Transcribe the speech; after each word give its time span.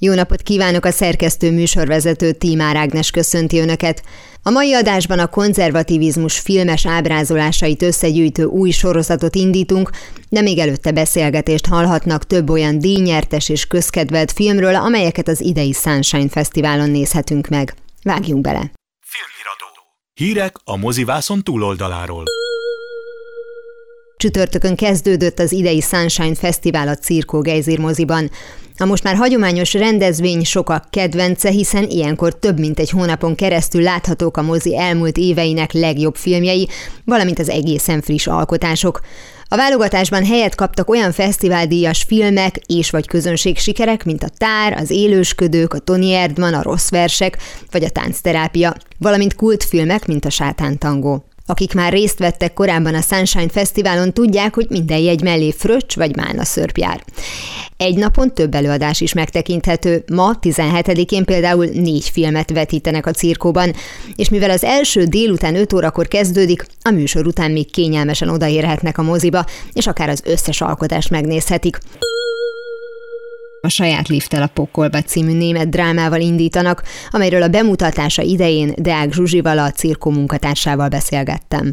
Jó 0.00 0.14
napot 0.14 0.42
kívánok 0.42 0.84
a 0.84 0.90
szerkesztő 0.90 1.52
műsorvezető 1.52 2.32
Tímár 2.32 2.76
Ágnes 2.76 3.10
köszönti 3.10 3.58
Önöket. 3.58 4.02
A 4.42 4.50
mai 4.50 4.74
adásban 4.74 5.18
a 5.18 5.26
konzervativizmus 5.26 6.38
filmes 6.38 6.86
ábrázolásait 6.86 7.82
összegyűjtő 7.82 8.44
új 8.44 8.70
sorozatot 8.70 9.34
indítunk, 9.34 9.90
de 10.28 10.40
még 10.40 10.58
előtte 10.58 10.92
beszélgetést 10.92 11.66
hallhatnak 11.66 12.26
több 12.26 12.50
olyan 12.50 12.78
díjnyertes 12.78 13.48
és 13.48 13.66
közkedvelt 13.66 14.32
filmről, 14.32 14.74
amelyeket 14.74 15.28
az 15.28 15.40
idei 15.40 15.72
Sunshine 15.72 16.28
Fesztiválon 16.28 16.90
nézhetünk 16.90 17.48
meg. 17.48 17.74
Vágjunk 18.02 18.40
bele! 18.40 18.72
Filmiradó. 19.00 19.66
Hírek 20.14 20.56
a 20.64 20.76
mozivászon 20.76 21.42
túloldaláról. 21.42 22.24
Csütörtökön 24.18 24.76
kezdődött 24.76 25.38
az 25.38 25.52
idei 25.52 25.80
Sunshine 25.80 26.34
Fesztivál 26.34 26.88
a 26.88 26.94
Cirkó 26.94 27.40
Geizir 27.40 27.78
moziban. 27.78 28.30
A 28.76 28.84
most 28.84 29.02
már 29.02 29.16
hagyományos 29.16 29.72
rendezvény 29.72 30.44
sokak 30.44 30.90
kedvence, 30.90 31.50
hiszen 31.50 31.84
ilyenkor 31.88 32.38
több 32.38 32.58
mint 32.58 32.78
egy 32.78 32.90
hónapon 32.90 33.34
keresztül 33.34 33.82
láthatók 33.82 34.36
a 34.36 34.42
mozi 34.42 34.78
elmúlt 34.78 35.16
éveinek 35.16 35.72
legjobb 35.72 36.16
filmjei, 36.16 36.68
valamint 37.04 37.38
az 37.38 37.48
egészen 37.48 38.00
friss 38.00 38.26
alkotások. 38.26 39.00
A 39.48 39.56
válogatásban 39.56 40.24
helyet 40.24 40.54
kaptak 40.54 40.90
olyan 40.90 41.12
fesztiváldíjas 41.12 42.02
filmek 42.02 42.56
és 42.66 42.90
vagy 42.90 43.06
közönség 43.06 43.58
sikerek, 43.58 44.04
mint 44.04 44.22
a 44.22 44.30
Tár, 44.38 44.72
az 44.72 44.90
Élősködők, 44.90 45.74
a 45.74 45.78
Tony 45.78 46.10
Erdman, 46.10 46.54
a 46.54 46.62
Rossz 46.62 46.90
versek 46.90 47.38
vagy 47.70 47.84
a 47.84 47.90
Táncterápia, 47.90 48.74
valamint 48.98 49.34
kultfilmek, 49.34 50.06
mint 50.06 50.24
a 50.24 50.30
Sátán 50.30 50.78
tangó. 50.78 51.27
Akik 51.50 51.74
már 51.74 51.92
részt 51.92 52.18
vettek 52.18 52.52
korábban 52.52 52.94
a 52.94 53.00
Sunshine 53.00 53.48
Fesztiválon, 53.48 54.12
tudják, 54.12 54.54
hogy 54.54 54.66
minden 54.68 54.98
jegy 54.98 55.22
mellé 55.22 55.50
fröccs 55.50 55.96
vagy 55.96 56.16
málna 56.16 56.44
szörp 56.44 56.76
jár. 56.76 57.04
Egy 57.76 57.96
napon 57.96 58.34
több 58.34 58.54
előadás 58.54 59.00
is 59.00 59.12
megtekinthető. 59.12 60.04
Ma, 60.12 60.38
17-én 60.42 61.24
például 61.24 61.66
négy 61.66 62.08
filmet 62.08 62.50
vetítenek 62.50 63.06
a 63.06 63.10
cirkóban, 63.10 63.72
és 64.16 64.28
mivel 64.28 64.50
az 64.50 64.64
első 64.64 65.04
délután 65.04 65.56
5 65.56 65.72
órakor 65.72 66.08
kezdődik, 66.08 66.66
a 66.82 66.90
műsor 66.90 67.26
után 67.26 67.50
még 67.50 67.70
kényelmesen 67.70 68.28
odaérhetnek 68.28 68.98
a 68.98 69.02
moziba, 69.02 69.44
és 69.72 69.86
akár 69.86 70.08
az 70.08 70.22
összes 70.24 70.60
alkotást 70.60 71.10
megnézhetik. 71.10 71.78
A 73.60 73.68
saját 73.68 74.08
lifttel 74.08 74.42
a 74.42 74.54
pokolba 74.54 75.00
című 75.00 75.32
német 75.32 75.68
drámával 75.68 76.20
indítanak, 76.20 76.82
amelyről 77.10 77.42
a 77.42 77.48
bemutatása 77.48 78.22
idején 78.22 78.70
Deák 78.76 79.12
Zsuzsival, 79.12 79.58
a 79.58 79.70
cirkó 79.70 80.10
munkatársával 80.10 80.88
beszélgettem. 80.88 81.66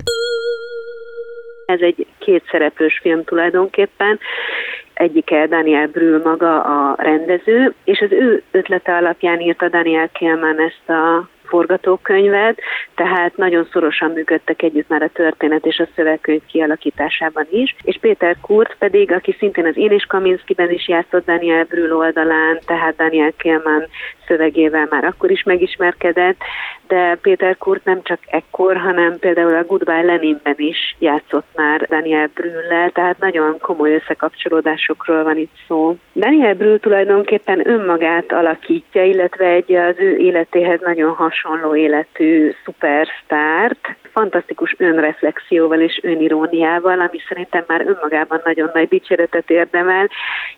Ez 1.66 1.80
egy 1.82 2.08
kétszereplős 2.20 3.00
film 3.02 3.24
tulajdonképpen, 3.24 4.20
egyike 4.94 5.48
Daniel 5.48 5.88
Brühl 5.88 6.22
maga 6.24 6.62
a 6.62 6.96
rendező, 6.98 7.74
és 7.84 8.00
az 8.00 8.12
ő 8.12 8.44
ötlete 8.52 8.96
alapján 8.96 9.40
írta 9.40 9.70
Daniel 9.70 10.10
Kielman 10.10 10.60
ezt 10.60 10.90
a 10.90 11.30
forgatókönyvet, 11.48 12.60
tehát 12.96 13.38
nagyon 13.38 13.68
szorosan 13.72 14.12
működtek 14.12 14.62
együtt 14.62 14.90
már 14.90 15.02
a 15.02 15.10
történet 15.14 15.66
és 15.66 15.80
a 15.80 15.88
szövegkönyv 15.96 16.42
kialakításában 16.46 17.46
is, 17.50 17.76
és 17.84 17.98
Péter 18.02 18.36
Kurt 18.42 18.76
pedig, 18.80 19.12
aki 19.12 19.36
szintén 19.40 19.66
az 19.66 19.78
Én 19.78 19.92
és 19.92 20.06
Kaminskiben 20.06 20.72
is 20.72 20.88
játszott 20.88 21.26
Daniel 21.26 21.64
Brühl 21.64 21.96
oldalán, 21.96 22.60
tehát 22.66 22.96
Daniel 22.96 23.32
Kielman 23.38 23.88
szövegével 24.28 24.88
már 24.90 25.04
akkor 25.04 25.32
is 25.32 25.44
megismerkedett, 25.44 26.38
de 26.88 27.18
Péter 27.22 27.58
Kurt 27.58 27.86
nem 27.86 28.00
csak 28.04 28.20
ekkor, 28.26 28.78
hanem 28.78 29.20
például 29.20 29.56
a 29.56 29.66
Goodbye 29.66 30.02
Leninben 30.02 30.56
is 30.58 30.96
játszott 31.00 31.48
már 31.56 31.82
Daniel 31.82 32.30
Brühl-lel, 32.34 32.90
tehát 32.90 33.20
nagyon 33.20 33.60
komoly 33.60 33.94
összekapcsolódásokról 33.94 35.24
van 35.24 35.38
itt 35.38 35.54
szó. 35.68 35.98
Daniel 36.14 36.54
Brühl 36.54 36.78
tulajdonképpen 36.78 37.70
önmagát 37.70 38.32
alakítja, 38.32 39.04
illetve 39.04 39.46
egy 39.46 39.74
az 39.74 39.96
ő 39.98 40.18
életéhez 40.18 40.80
nagyon 40.82 41.14
hasonló 41.14 41.35
életű 41.76 42.52
szupersztárt, 42.64 43.96
fantasztikus 44.16 44.76
önreflexióval 44.78 45.80
és 45.80 46.00
öniróniával, 46.04 47.00
ami 47.00 47.20
szerintem 47.28 47.64
már 47.68 47.82
önmagában 47.88 48.42
nagyon 48.44 48.70
nagy 48.74 48.88
dicséretet 48.88 49.50
érdemel, 49.50 50.10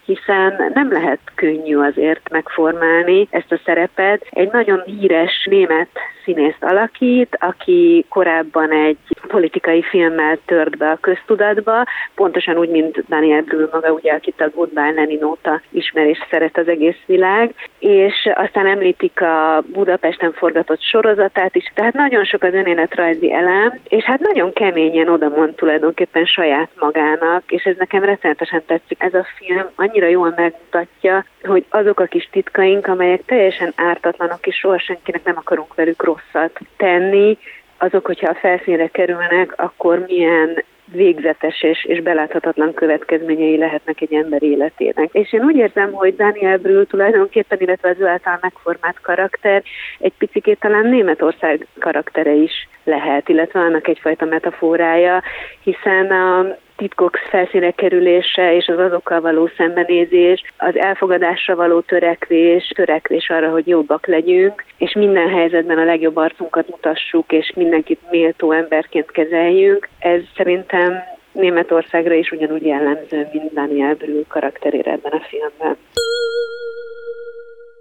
hiszen 0.06 0.72
nem 0.74 0.92
lehet 0.92 1.20
könnyű 1.36 1.78
azért 1.78 2.30
megformálni 2.30 3.28
ezt 3.30 3.52
a 3.52 3.60
szerepet. 3.66 4.28
Egy 4.30 4.52
nagyon 4.52 4.84
híres 4.86 5.48
német 5.50 5.90
színészt 6.24 6.64
alakít, 6.64 7.38
aki 7.40 8.06
korábban 8.10 8.72
egy 8.72 8.98
politikai 9.28 9.82
filmmel 9.82 10.38
tört 10.46 10.78
be 10.78 10.90
a 10.90 10.98
köztudatba, 11.02 11.86
pontosan 12.16 12.58
úgy, 12.58 12.70
mint 12.70 13.04
Daniel 13.10 13.42
Brühl 13.42 13.70
maga, 13.72 13.92
ugye, 13.92 14.12
akit 14.14 14.42
a 14.42 14.50
Goodbye 14.56 14.92
Lenin 14.92 15.24
óta 15.24 15.62
ismer 15.72 16.06
és 16.06 16.18
szeret 16.30 16.58
az 16.58 16.68
egész 16.68 17.02
világ, 17.06 17.54
és 17.80 18.30
aztán 18.34 18.66
említik 18.66 19.22
a 19.22 19.64
Budapesten 19.74 20.32
forgatott 20.32 20.82
sorozatát 20.82 21.56
is, 21.56 21.72
tehát 21.74 21.94
nagyon 21.94 22.24
sok 22.24 22.44
az 22.44 22.54
önéletrajzi 22.54 23.34
elem, 23.34 23.47
és 23.88 24.04
hát 24.04 24.20
nagyon 24.20 24.54
keményen 24.54 25.10
odamond 25.10 25.56
tulajdonképpen 25.56 26.26
saját 26.26 26.70
magának, 26.80 27.44
és 27.52 27.64
ez 27.64 27.76
nekem 27.78 28.04
rettenetesen 28.04 28.64
tetszik. 28.66 29.04
Ez 29.04 29.14
a 29.14 29.26
film 29.38 29.68
annyira 29.76 30.08
jól 30.08 30.34
megmutatja, 30.36 31.26
hogy 31.44 31.66
azok 31.70 32.00
a 32.00 32.06
kis 32.06 32.30
titkaink, 32.32 32.88
amelyek 32.88 33.26
teljesen 33.26 33.74
ártatlanok, 33.76 34.48
és 34.48 34.56
soha 34.56 34.80
senkinek 34.80 35.24
nem 35.24 35.38
akarunk 35.38 35.76
velük 35.76 36.04
rosszat 36.04 36.60
tenni, 36.78 37.38
azok, 37.78 38.06
hogyha 38.06 38.30
a 38.30 38.38
felszínre 38.42 38.88
kerülnek, 38.88 39.54
akkor 39.56 40.06
milyen 40.08 40.64
végzetes 40.92 41.64
és, 41.64 41.86
és 41.86 42.02
beláthatatlan 42.02 42.74
következményei 42.74 43.58
lehetnek 43.58 44.02
egy 44.02 44.14
ember 44.14 44.44
életének. 44.44 45.10
És 45.12 45.34
én 45.34 45.44
úgy 45.44 45.56
érzem, 45.56 45.92
hogy 45.92 46.16
Daniel 46.16 46.58
Brühl 46.58 46.86
tulajdonképpen, 46.86 47.60
illetve 47.60 47.90
az 47.90 48.00
ő 48.00 48.06
által 48.06 48.38
megformált 48.42 49.00
karakter 49.02 49.64
egy 50.00 50.14
picit 50.18 50.60
talán 50.60 50.86
Németország 50.86 51.68
karaktere 51.80 52.34
is 52.34 52.68
lehet, 52.84 53.30
illetve 53.30 53.60
annak 53.60 53.88
egyfajta 53.88 54.26
metaforája, 54.26 55.24
hiszen 55.64 56.12
a 56.12 56.58
titkok 56.78 57.18
felszíne 57.30 57.72
kerülése 57.72 58.56
és 58.56 58.68
az 58.68 58.80
azokkal 58.80 59.22
való 59.22 59.50
szembenézés, 59.58 60.44
az 60.58 60.76
elfogadásra 60.78 61.56
való 61.56 61.80
törekvés, 61.80 62.72
törekvés 62.76 63.30
arra, 63.30 63.50
hogy 63.50 63.68
jobbak 63.68 64.08
legyünk, 64.08 64.64
és 64.78 64.94
minden 64.94 65.30
helyzetben 65.30 65.78
a 65.78 65.84
legjobb 65.84 66.16
arcunkat 66.16 66.70
mutassuk, 66.70 67.32
és 67.32 67.52
mindenkit 67.56 68.00
méltó 68.10 68.52
emberként 68.52 69.12
kezeljünk. 69.12 69.90
Ez 70.00 70.22
szerintem 70.36 71.04
Németországra 71.32 72.14
is 72.14 72.32
ugyanúgy 72.32 72.66
jellemző, 72.66 73.28
mint 73.32 73.54
Daniel 73.54 73.96
Brühl 73.96 74.24
karakterére 74.28 74.92
ebben 74.92 75.12
a 75.12 75.22
filmben. 75.30 75.78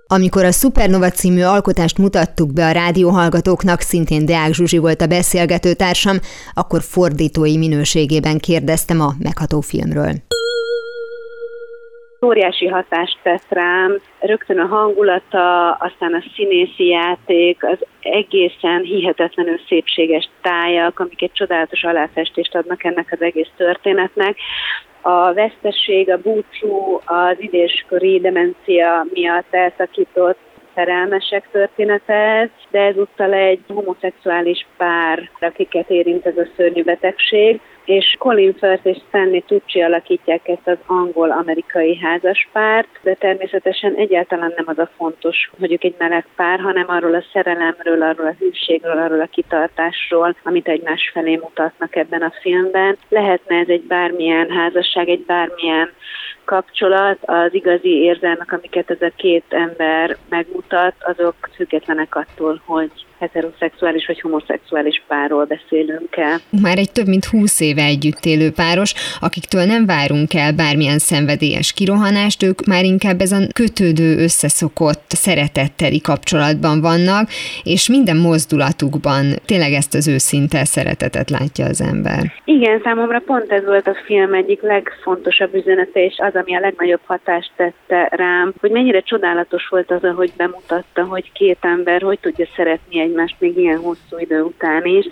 Amikor 0.09 0.45
a 0.45 0.53
Supernova 0.53 1.11
című 1.11 1.43
alkotást 1.43 1.99
mutattuk 1.99 2.53
be 2.53 2.67
a 2.67 2.71
rádióhallgatóknak, 2.71 3.81
szintén 3.81 4.27
Deák 4.27 4.53
Zsuzsi 4.53 4.79
volt 4.79 5.01
a 5.01 5.07
beszélgető 5.07 5.75
társam, 5.75 6.21
akkor 6.55 6.83
fordítói 6.83 7.57
minőségében 7.57 8.39
kérdeztem 8.39 9.01
a 9.01 9.15
megható 9.19 9.61
filmről 9.61 10.23
óriási 12.25 12.67
hatást 12.67 13.19
tett 13.23 13.47
rám, 13.49 14.01
rögtön 14.19 14.59
a 14.59 14.67
hangulata, 14.67 15.73
aztán 15.73 16.15
a 16.15 16.25
színészi 16.35 16.87
játék, 16.87 17.65
az 17.65 17.79
egészen 18.01 18.83
hihetetlenül 18.83 19.59
szépséges 19.69 20.29
tájak, 20.43 21.01
amik 21.01 21.23
egy 21.23 21.33
csodálatos 21.33 21.85
aláfestést 21.85 22.55
adnak 22.55 22.85
ennek 22.85 23.09
az 23.11 23.23
egész 23.23 23.51
történetnek. 23.57 24.37
A 25.01 25.33
vesztesség, 25.33 26.11
a 26.11 26.19
búcsú, 26.19 27.01
az 27.05 27.37
idéskori 27.39 28.21
demencia 28.21 29.07
miatt 29.13 29.55
elszakított 29.55 30.39
szerelmesek 30.75 31.49
története 31.51 32.51
de 32.71 32.81
ezúttal 32.81 33.33
egy 33.33 33.61
homoszexuális 33.69 34.67
pár, 34.77 35.31
akiket 35.41 35.91
érint 35.91 36.27
ez 36.27 36.37
a 36.37 36.47
szörnyű 36.57 36.83
betegség, 36.83 37.61
és 37.87 38.17
Colin 38.19 38.55
Firth 38.59 38.87
és 38.87 38.97
Stanley 39.09 39.43
Tucci 39.47 39.81
alakítják 39.81 40.49
ezt 40.49 40.67
az 40.69 40.77
angol-amerikai 40.87 41.97
házaspárt, 41.97 42.89
de 43.03 43.15
természetesen 43.15 43.95
egyáltalán 43.95 44.53
nem 44.57 44.65
az 44.69 44.79
a 44.79 44.91
fontos, 44.97 45.51
hogy 45.59 45.73
ők 45.73 45.85
egy 45.85 45.95
meleg 45.99 46.27
pár, 46.37 46.61
hanem 46.61 46.85
arról 46.89 47.15
a 47.15 47.25
szerelemről, 47.33 48.03
arról 48.03 48.27
a 48.27 48.37
hűségről, 48.39 48.99
arról 48.99 49.21
a 49.21 49.29
kitartásról, 49.31 50.37
amit 50.43 50.69
egymás 50.69 51.11
felé 51.13 51.37
mutatnak 51.37 51.97
ebben 51.97 52.23
a 52.23 52.33
filmben. 52.41 52.97
Lehetne 53.09 53.57
ez 53.57 53.69
egy 53.69 53.83
bármilyen 53.83 54.51
házasság, 54.51 55.09
egy 55.09 55.25
bármilyen 55.27 55.91
kapcsolat, 56.45 57.19
az 57.21 57.55
igazi 57.55 57.89
érzelmek, 57.89 58.53
amiket 58.53 58.91
ez 58.91 59.01
a 59.01 59.13
két 59.17 59.45
ember 59.49 60.17
megmutat, 60.29 60.95
azok 61.01 61.35
függetlenek 61.55 62.15
attól, 62.17 62.61
hogy 62.65 62.91
heteroszexuális 63.19 64.07
vagy 64.07 64.21
homoszexuális 64.21 65.03
párról 65.07 65.45
beszélünk 65.45 66.17
el. 66.17 66.39
Már 66.63 66.79
egy 66.79 66.93
több 66.93 67.07
mint 67.07 67.25
húsz 67.25 67.61
év 67.61 67.76
éve 67.77 67.85
együtt 67.85 68.25
élő 68.25 68.51
páros, 68.51 68.95
akiktől 69.21 69.65
nem 69.65 69.87
várunk 69.87 70.35
el 70.35 70.53
bármilyen 70.53 70.99
szenvedélyes 70.99 71.73
kirohanást, 71.73 72.43
ők 72.43 72.67
már 72.67 72.85
inkább 72.85 73.21
ezen 73.21 73.49
kötődő, 73.53 74.17
összeszokott, 74.19 75.05
szeretetteli 75.09 76.01
kapcsolatban 76.01 76.81
vannak, 76.81 77.29
és 77.63 77.89
minden 77.89 78.17
mozdulatukban 78.17 79.25
tényleg 79.45 79.73
ezt 79.73 79.95
az 79.95 80.09
őszinte 80.09 80.65
szeretetet 80.65 81.31
látja 81.31 81.65
az 81.65 81.81
ember. 81.81 82.33
Igen, 82.45 82.81
számomra 82.85 83.21
pont 83.27 83.53
ez 83.53 83.65
volt 83.65 83.87
a 83.87 83.97
film 84.05 84.35
egyik 84.35 84.61
legfontosabb 84.63 85.55
üzenete, 85.55 86.05
és 86.05 86.15
az, 86.19 86.35
ami 86.35 86.57
a 86.57 86.61
legnagyobb 86.61 87.01
hatást 87.07 87.51
tette 87.57 88.09
rám, 88.11 88.53
hogy 88.61 88.71
mennyire 88.71 89.01
csodálatos 89.01 89.69
volt 89.69 89.91
az, 89.91 90.05
ahogy 90.05 90.33
bemutatta, 90.37 91.05
hogy 91.05 91.33
két 91.33 91.59
ember 91.61 92.03
hogy 92.03 92.19
tudja 92.21 92.47
szeretni 92.57 93.01
egymást 93.01 93.37
még 93.39 93.57
ilyen 93.57 93.79
hosszú 93.79 94.19
idő 94.19 94.41
után 94.41 94.85
is, 94.85 95.07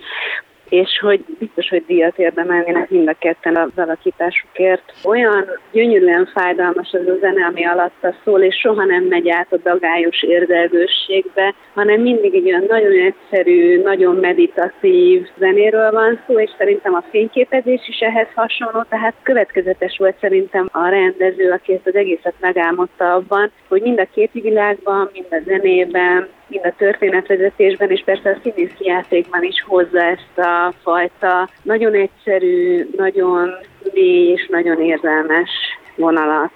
és 0.75 0.99
hogy 1.01 1.25
biztos, 1.39 1.69
hogy 1.69 1.85
díjat 1.87 2.19
érdemelnének 2.19 2.91
mind 2.91 3.09
a 3.09 3.15
ketten 3.19 3.57
az 3.57 3.71
alakításukért. 3.77 4.93
Olyan 5.05 5.45
gyönyörűen 5.73 6.29
fájdalmas 6.35 6.93
az 6.93 7.07
a 7.07 7.19
zene, 7.21 7.47
ami 7.47 7.65
alatta 7.67 8.15
szól, 8.25 8.41
és 8.41 8.57
soha 8.57 8.85
nem 8.85 9.05
megy 9.05 9.29
át 9.29 9.53
a 9.53 9.57
dagályos 9.57 10.23
érzelgősségbe, 10.23 11.55
hanem 11.75 12.01
mindig 12.01 12.35
egy 12.35 12.47
olyan 12.47 12.65
nagyon 12.69 12.93
egyszerű, 12.93 13.83
nagyon 13.83 14.17
meditatív 14.17 15.29
zenéről 15.39 15.91
van 15.91 16.21
szó, 16.27 16.41
és 16.41 16.51
szerintem 16.59 16.95
a 16.95 17.05
fényképezés 17.11 17.89
is 17.89 17.99
ehhez 17.99 18.29
hasonló, 18.35 18.85
tehát 18.89 19.15
következetes 19.23 19.97
volt 19.99 20.19
szerintem 20.21 20.69
a 20.73 20.89
rendező, 20.89 21.51
aki 21.51 21.73
ezt 21.73 21.87
az 21.87 21.95
egészet 21.95 22.35
megálmodta 22.41 23.15
abban, 23.15 23.51
hogy 23.69 23.83
mind 23.83 23.99
a 23.99 24.09
képi 24.15 24.41
világban, 24.41 25.11
mind 25.13 25.27
a 25.31 25.41
zenében, 25.47 26.29
mind 26.55 26.75
a 26.75 26.79
történetvezetésben, 26.79 27.91
és 27.91 28.03
persze 28.05 28.31
a 28.31 28.39
színészi 28.43 28.85
játékban 28.85 29.43
is 29.43 29.65
hozza 29.67 30.03
ezt 30.03 30.39
a 30.39 30.75
fajta 30.83 31.49
nagyon 31.63 31.95
egyszerű, 31.95 32.89
nagyon 32.97 33.51
mély 33.93 34.33
és 34.33 34.47
nagyon 34.51 34.83
érzelmes 34.83 35.51
vonalat. 35.97 36.51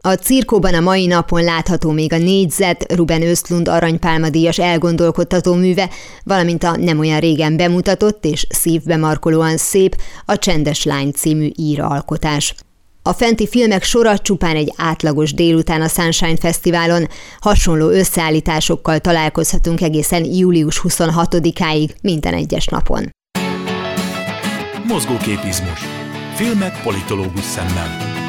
A 0.00 0.14
cirkóban 0.14 0.74
a 0.74 0.80
mai 0.80 1.06
napon 1.06 1.44
látható 1.44 1.90
még 1.90 2.12
a 2.12 2.18
négyzet 2.18 2.92
Ruben 2.92 3.22
Östlund 3.22 3.68
aranypálmadíjas 3.68 4.58
elgondolkodtató 4.58 5.54
műve, 5.54 5.88
valamint 6.24 6.62
a 6.62 6.76
nem 6.76 6.98
olyan 6.98 7.20
régen 7.20 7.56
bemutatott 7.56 8.24
és 8.24 8.46
szívbe 8.48 8.96
markolóan 8.96 9.56
szép 9.56 9.94
a 10.26 10.38
Csendes 10.38 10.84
Lány 10.84 11.10
című 11.10 11.48
íra 11.56 11.86
alkotás. 11.86 12.54
A 13.06 13.12
fenti 13.12 13.46
filmek 13.46 13.82
sora 13.82 14.18
csupán 14.18 14.56
egy 14.56 14.72
átlagos 14.76 15.34
délután 15.34 15.80
a 15.80 15.88
Sunshine 15.88 16.36
Fesztiválon, 16.36 17.08
hasonló 17.38 17.88
összeállításokkal 17.88 18.98
találkozhatunk 18.98 19.80
egészen 19.80 20.24
július 20.24 20.80
26-áig 20.88 21.88
minden 22.02 22.34
egyes 22.34 22.66
napon. 22.66 23.10
Mozgóképizmus. 24.86 25.80
Filmek 26.34 26.82
politológus 26.82 27.44
szemmel. 27.44 28.23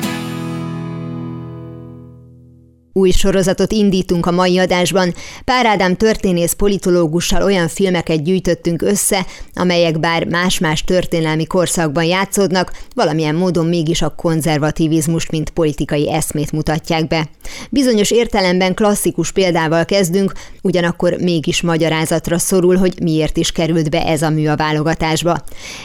Új 2.98 3.12
sorozatot 3.12 3.72
indítunk 3.72 4.26
a 4.26 4.32
mai 4.32 4.58
adásban. 4.58 5.14
Pár 5.46 5.66
Ádám 5.66 5.96
történész 5.96 6.54
politológussal 6.54 7.44
olyan 7.44 7.68
filmeket 7.68 8.24
gyűjtöttünk 8.24 8.82
össze, 8.82 9.26
amelyek 9.54 10.00
bár 10.00 10.26
más-más 10.26 10.84
történelmi 10.84 11.46
korszakban 11.46 12.04
játszódnak, 12.04 12.72
valamilyen 12.94 13.36
módon 13.36 13.66
mégis 13.66 14.02
a 14.02 14.10
konzervativizmust, 14.10 15.32
mint 15.32 15.50
politikai 15.50 16.12
eszmét 16.12 16.52
mutatják 16.52 17.08
be. 17.08 17.30
Bizonyos 17.70 18.12
értelemben 18.12 18.74
klasszikus 18.74 19.32
példával 19.32 19.86
kezdünk, 19.86 20.32
ugyanakkor 20.62 21.16
mégis 21.22 21.62
magyarázatra 21.62 22.40
szorul, 22.40 22.76
hogy 22.76 22.94
miért 23.02 23.38
is 23.38 23.52
került 23.52 23.90
be 23.90 24.06
ez 24.06 24.22
a 24.22 24.30
mű 24.30 24.48
a 24.48 24.56
válogatásba. 24.56 25.38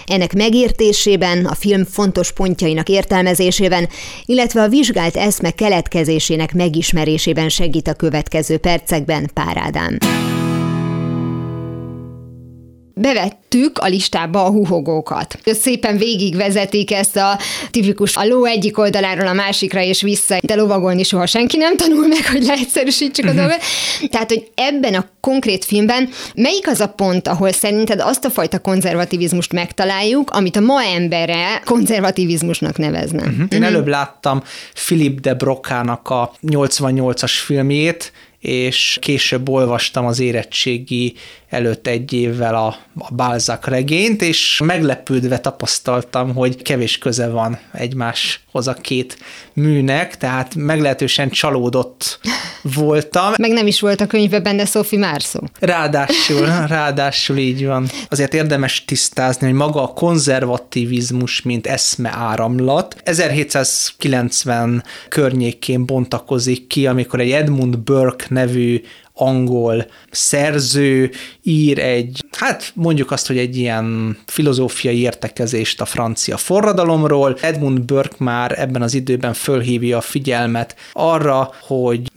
Ennek 0.07 0.35
megértésében, 0.35 1.45
a 1.45 1.55
film 1.55 1.85
fontos 1.85 2.33
pontjainak 2.33 2.89
értelmezésében, 2.89 3.89
illetve 4.25 4.63
a 4.63 4.69
vizsgált 4.69 5.17
eszme 5.17 5.51
keletkezésének 5.51 6.55
megismerésében 6.55 6.99
felismerésében 7.01 7.49
segít 7.49 7.89
a 7.89 7.95
következő 7.95 8.59
percekben 8.59 9.31
Pár 9.35 9.57
Ádám. 9.57 9.99
Bevettük 13.01 13.79
a 13.79 13.87
listába 13.87 14.45
a 14.45 14.51
huhogókat. 14.51 15.39
Szépen 15.45 15.97
végigvezetik 15.97 16.93
ezt 16.93 17.17
a 17.17 17.39
tipikus 17.71 18.17
a 18.17 18.25
ló 18.25 18.45
egyik 18.45 18.79
oldaláról 18.79 19.27
a 19.27 19.33
másikra 19.33 19.83
és 19.83 20.03
vissza, 20.03 20.39
de 20.43 20.55
lovagolni 20.55 21.03
soha 21.03 21.27
senki 21.27 21.57
nem 21.57 21.77
tanul 21.77 22.07
meg, 22.07 22.27
hogy 22.27 22.43
leegyszerűsítsük 22.43 23.25
a 23.25 23.29
mhm. 23.29 23.37
dolgot. 23.37 23.61
Tehát, 24.11 24.29
hogy 24.29 24.51
ebben 24.55 24.95
a 24.95 25.09
konkrét 25.21 25.65
filmben 25.65 26.09
melyik 26.35 26.69
az 26.69 26.81
a 26.81 26.89
pont, 26.89 27.29
ahol 27.29 27.53
szerinted 27.53 28.01
azt 28.01 28.25
a 28.25 28.31
fajta 28.31 28.59
konzervativizmust 28.59 29.53
megtaláljuk, 29.53 30.31
amit 30.31 30.57
a 30.57 30.61
ma 30.61 30.85
embere 30.85 31.63
konzervativizmusnak 31.65 32.79
nevezne? 32.79 33.23
Uh-huh. 33.23 33.39
Én 33.39 33.47
uh-huh. 33.51 33.67
előbb 33.67 33.87
láttam 33.87 34.43
Philip 34.75 35.21
de 35.21 35.35
Brokának 35.35 36.09
a 36.09 36.33
88-as 36.47 37.33
filmjét, 37.45 38.13
és 38.41 38.99
később 39.01 39.49
olvastam 39.49 40.07
az 40.07 40.21
érettségi 40.21 41.15
előtt 41.51 41.87
egy 41.87 42.13
évvel 42.13 42.55
a, 42.55 42.67
a 42.99 43.15
Balzac 43.15 43.67
regényt, 43.67 44.23
és 44.23 44.61
meglepődve 44.65 45.39
tapasztaltam, 45.39 46.35
hogy 46.35 46.63
kevés 46.63 46.99
köze 46.99 47.29
van 47.29 47.59
egymáshoz 47.73 48.69
a 48.69 48.75
két 48.75 49.19
műnek, 49.53 50.17
tehát 50.17 50.55
meglehetősen 50.55 51.31
csalódott 51.31 52.21
voltam. 52.63 53.33
Meg 53.37 53.51
nem 53.51 53.67
is 53.67 53.81
volt 53.81 54.01
a 54.01 54.07
könyvben 54.07 54.43
benne 54.43 54.65
Sophie 54.65 54.99
Marceau. 54.99 55.45
Ráadásul, 55.61 56.47
ráadásul 56.67 57.37
így 57.37 57.67
van. 57.67 57.87
Azért 58.09 58.35
érdemes 58.35 58.85
tisztázni, 58.85 59.47
hogy 59.47 59.57
maga 59.57 59.83
a 59.83 59.93
konzervativizmus, 59.93 61.43
mint 61.43 61.67
eszme 61.67 62.11
áramlat, 62.15 62.97
1790 63.05 64.85
környékén 65.09 65.87
bontakozik 65.87 66.67
ki, 66.67 66.87
amikor 66.87 67.21
egy 67.21 67.31
Edmund 67.31 67.79
Burke 67.79 68.25
nevű 68.29 68.81
angol 69.21 69.87
szerző 70.11 71.11
ír 71.43 71.79
egy, 71.79 72.25
hát 72.37 72.73
mondjuk 72.75 73.11
azt, 73.11 73.27
hogy 73.27 73.39
egy 73.39 73.57
ilyen 73.57 74.19
filozófiai 74.27 75.01
értekezést 75.01 75.81
a 75.81 75.85
francia 75.85 76.37
forradalomról. 76.37 77.37
Edmund 77.41 77.81
Burke 77.81 78.17
már 78.19 78.59
ebben 78.59 78.83
az 78.83 78.95
időben 78.95 79.33
fölhívja 79.33 79.97
a 79.97 80.01
figyelmet 80.01 80.77
arra, 80.93 81.51
hogy 81.61 82.11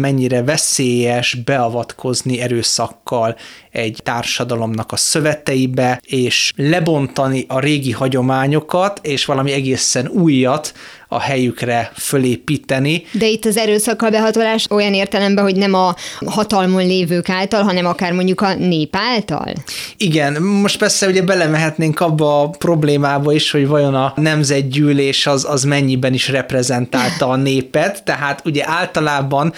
mennyire 0.00 0.42
veszélyes 0.42 1.34
beavatkozni 1.34 2.40
erőszakkal 2.40 3.36
egy 3.70 4.00
társadalomnak 4.02 4.92
a 4.92 4.96
szöveteibe, 4.96 6.00
és 6.04 6.52
lebontani 6.56 7.44
a 7.48 7.60
régi 7.60 7.92
hagyományokat, 7.92 9.00
és 9.02 9.24
valami 9.24 9.52
egészen 9.52 10.08
újat 10.08 10.74
a 11.08 11.20
helyükre 11.20 11.90
fölépíteni. 11.94 13.02
De 13.12 13.26
itt 13.26 13.44
az 13.44 13.56
erőszakkal 13.56 14.10
behatolás 14.10 14.66
olyan 14.70 14.94
értelemben, 14.94 15.44
hogy 15.44 15.56
nem 15.56 15.74
a 15.74 15.94
hatalmon 16.26 16.86
lévők 16.86 17.28
által, 17.28 17.62
hanem 17.62 17.86
akár 17.86 18.12
mondjuk 18.12 18.40
a 18.40 18.54
nép 18.54 18.96
által? 18.96 19.52
Igen, 19.96 20.42
most 20.42 20.78
persze 20.78 21.06
ugye 21.06 21.22
belemehetnénk 21.22 22.00
abba 22.00 22.40
a 22.40 22.48
problémába 22.48 23.32
is, 23.32 23.50
hogy 23.50 23.66
vajon 23.66 23.94
a 23.94 24.12
nemzetgyűlés 24.16 25.26
az, 25.26 25.46
az 25.48 25.64
mennyiben 25.64 26.14
is 26.14 26.28
reprezentálta 26.28 27.28
a 27.28 27.36
népet, 27.36 28.04
tehát 28.04 28.42
ugye 28.44 28.64
általában 28.66 29.52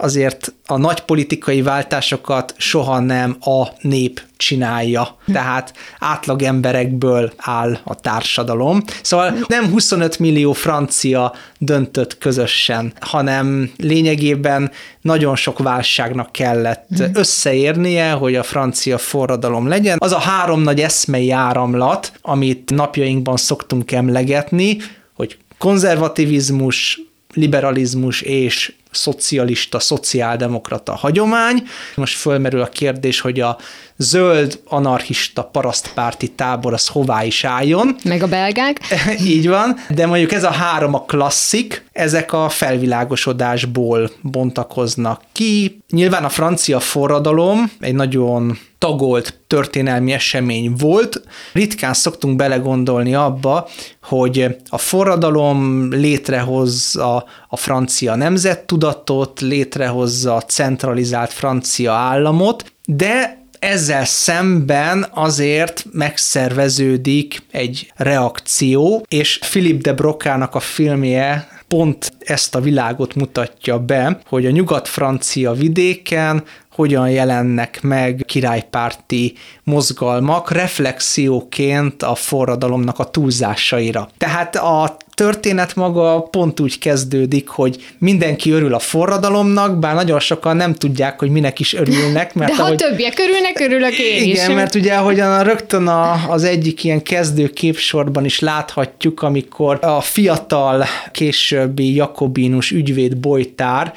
azért 0.00 0.52
a 0.66 0.76
nagy 0.76 1.00
politikai 1.00 1.62
váltásokat 1.62 2.54
soha 2.56 2.98
nem 2.98 3.36
a 3.40 3.66
nép 3.80 4.22
csinálja. 4.36 5.16
Tehát 5.32 5.72
átlag 5.98 6.42
emberekből 6.42 7.32
áll 7.36 7.78
a 7.84 7.94
társadalom. 7.94 8.82
Szóval 9.02 9.34
nem 9.46 9.70
25 9.70 10.18
millió 10.18 10.52
francia 10.52 11.34
döntött 11.58 12.18
közösen, 12.18 12.92
hanem 13.00 13.70
lényegében 13.76 14.70
nagyon 15.00 15.36
sok 15.36 15.58
válságnak 15.58 16.32
kellett 16.32 16.86
hmm. 16.96 17.10
összeérnie, 17.14 18.10
hogy 18.10 18.34
a 18.34 18.42
francia 18.42 18.98
forradalom 18.98 19.68
legyen. 19.68 19.96
Az 20.00 20.12
a 20.12 20.18
három 20.18 20.60
nagy 20.60 20.80
eszmei 20.80 21.30
áramlat, 21.30 22.12
amit 22.22 22.70
napjainkban 22.74 23.36
szoktunk 23.36 23.92
emlegetni, 23.92 24.76
hogy 25.14 25.38
konzervativizmus, 25.58 27.00
liberalizmus 27.34 28.20
és 28.22 28.72
szocialista, 28.98 29.78
szociáldemokrata 29.78 30.94
hagyomány. 30.94 31.62
Most 31.94 32.18
fölmerül 32.18 32.60
a 32.60 32.68
kérdés, 32.68 33.20
hogy 33.20 33.40
a 33.40 33.58
zöld 33.96 34.60
anarchista 34.64 35.44
parasztpárti 35.44 36.28
tábor 36.28 36.72
az 36.72 36.86
hová 36.86 37.24
is 37.24 37.44
álljon. 37.44 37.96
Meg 38.04 38.22
a 38.22 38.26
belgák. 38.26 38.80
Így 39.34 39.48
van, 39.48 39.76
de 39.88 40.06
mondjuk 40.06 40.32
ez 40.32 40.44
a 40.44 40.50
három 40.50 40.94
a 40.94 41.02
klasszik, 41.02 41.87
ezek 41.98 42.32
a 42.32 42.48
felvilágosodásból 42.48 44.10
bontakoznak 44.22 45.22
ki. 45.32 45.82
Nyilván 45.90 46.24
a 46.24 46.28
francia 46.28 46.80
forradalom 46.80 47.70
egy 47.80 47.94
nagyon 47.94 48.58
tagolt 48.78 49.40
történelmi 49.46 50.12
esemény 50.12 50.72
volt. 50.78 51.22
Ritkán 51.52 51.94
szoktunk 51.94 52.36
belegondolni 52.36 53.14
abba, 53.14 53.68
hogy 54.02 54.56
a 54.68 54.78
forradalom 54.78 55.88
létrehozza 55.92 57.24
a 57.48 57.56
francia 57.56 58.14
nemzettudatot, 58.14 59.40
létrehozza 59.40 60.34
a 60.34 60.42
centralizált 60.42 61.32
francia 61.32 61.92
államot, 61.92 62.72
de 62.84 63.46
ezzel 63.58 64.04
szemben 64.04 65.06
azért 65.10 65.84
megszerveződik 65.92 67.42
egy 67.50 67.92
reakció, 67.96 69.04
és 69.08 69.38
Philip 69.38 69.82
de 69.82 69.92
Brokának 69.92 70.54
a 70.54 70.60
filmje 70.60 71.48
pont 71.68 72.12
ezt 72.18 72.54
a 72.54 72.60
világot 72.60 73.14
mutatja 73.14 73.78
be, 73.78 74.20
hogy 74.26 74.46
a 74.46 74.50
nyugat-francia 74.50 75.52
vidéken 75.52 76.44
hogyan 76.72 77.10
jelennek 77.10 77.82
meg 77.82 78.22
királypárti 78.26 79.34
mozgalmak 79.64 80.50
reflexióként 80.50 82.02
a 82.02 82.14
forradalomnak 82.14 82.98
a 82.98 83.10
túlzásaira. 83.10 84.08
Tehát 84.18 84.56
a 84.56 84.96
történet 85.18 85.74
maga 85.74 86.20
pont 86.20 86.60
úgy 86.60 86.78
kezdődik, 86.78 87.48
hogy 87.48 87.76
mindenki 87.98 88.50
örül 88.50 88.74
a 88.74 88.78
forradalomnak, 88.78 89.78
bár 89.78 89.94
nagyon 89.94 90.20
sokan 90.20 90.56
nem 90.56 90.74
tudják, 90.74 91.18
hogy 91.18 91.30
minek 91.30 91.60
is 91.60 91.74
örülnek. 91.74 92.34
Mert 92.34 92.50
De 92.50 92.56
ha 92.56 92.62
ahogy, 92.62 92.76
többiek 92.76 93.18
örülnek, 93.18 93.60
örülök 93.60 93.98
én 93.98 94.16
igen, 94.16 94.28
is. 94.28 94.42
Igen, 94.42 94.52
mert 94.52 94.74
ugye 94.74 94.94
ahogyan 94.94 95.44
rögtön 95.44 95.86
a, 95.86 96.30
az 96.30 96.44
egyik 96.44 96.84
ilyen 96.84 97.02
kezdő 97.02 97.48
képsorban 97.48 98.24
is 98.24 98.38
láthatjuk, 98.38 99.22
amikor 99.22 99.78
a 99.82 100.00
fiatal, 100.00 100.84
későbbi 101.12 101.94
jakobinus 101.94 102.70
ügyvéd 102.70 103.16
Bojtár 103.16 103.92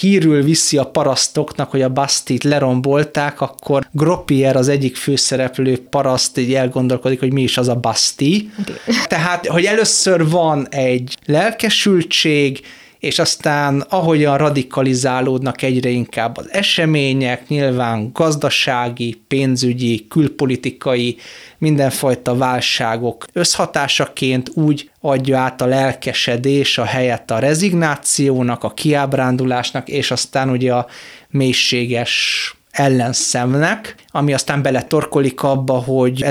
hírül 0.00 0.42
viszi 0.42 0.76
a 0.76 0.84
parasztoknak, 0.84 1.70
hogy 1.70 1.82
a 1.82 1.88
Bastit 1.88 2.44
lerombolták, 2.44 3.40
akkor 3.40 3.88
Gropier 3.92 4.56
az 4.56 4.68
egyik 4.68 4.96
főszereplő 4.96 5.78
paraszt 5.90 6.38
így 6.38 6.54
elgondolkodik, 6.54 7.18
hogy 7.18 7.32
mi 7.32 7.42
is 7.42 7.58
az 7.58 7.68
a 7.68 7.74
Basti. 7.74 8.50
Okay. 8.60 8.94
Tehát, 9.06 9.46
hogy 9.46 9.64
először 9.64 10.28
van 10.28 10.65
egy 10.70 11.16
lelkesültség, 11.26 12.60
és 12.98 13.18
aztán 13.18 13.80
ahogyan 13.80 14.38
radikalizálódnak 14.38 15.62
egyre 15.62 15.88
inkább 15.88 16.36
az 16.36 16.52
események, 16.52 17.48
nyilván 17.48 18.10
gazdasági, 18.12 19.22
pénzügyi, 19.28 20.06
külpolitikai, 20.08 21.16
mindenfajta 21.58 22.36
válságok 22.36 23.24
összhatásaként 23.32 24.50
úgy 24.54 24.90
adja 25.00 25.38
át 25.38 25.60
a 25.60 25.66
lelkesedés 25.66 26.78
a 26.78 26.84
helyet 26.84 27.30
a 27.30 27.38
rezignációnak, 27.38 28.64
a 28.64 28.70
kiábrándulásnak, 28.70 29.88
és 29.88 30.10
aztán 30.10 30.50
ugye 30.50 30.72
a 30.72 30.86
mélységes 31.30 32.50
ellenszemnek, 32.70 33.94
ami 34.08 34.32
aztán 34.32 34.62
beletorkolik 34.62 35.42
abba, 35.42 35.72
hogy 35.74 36.22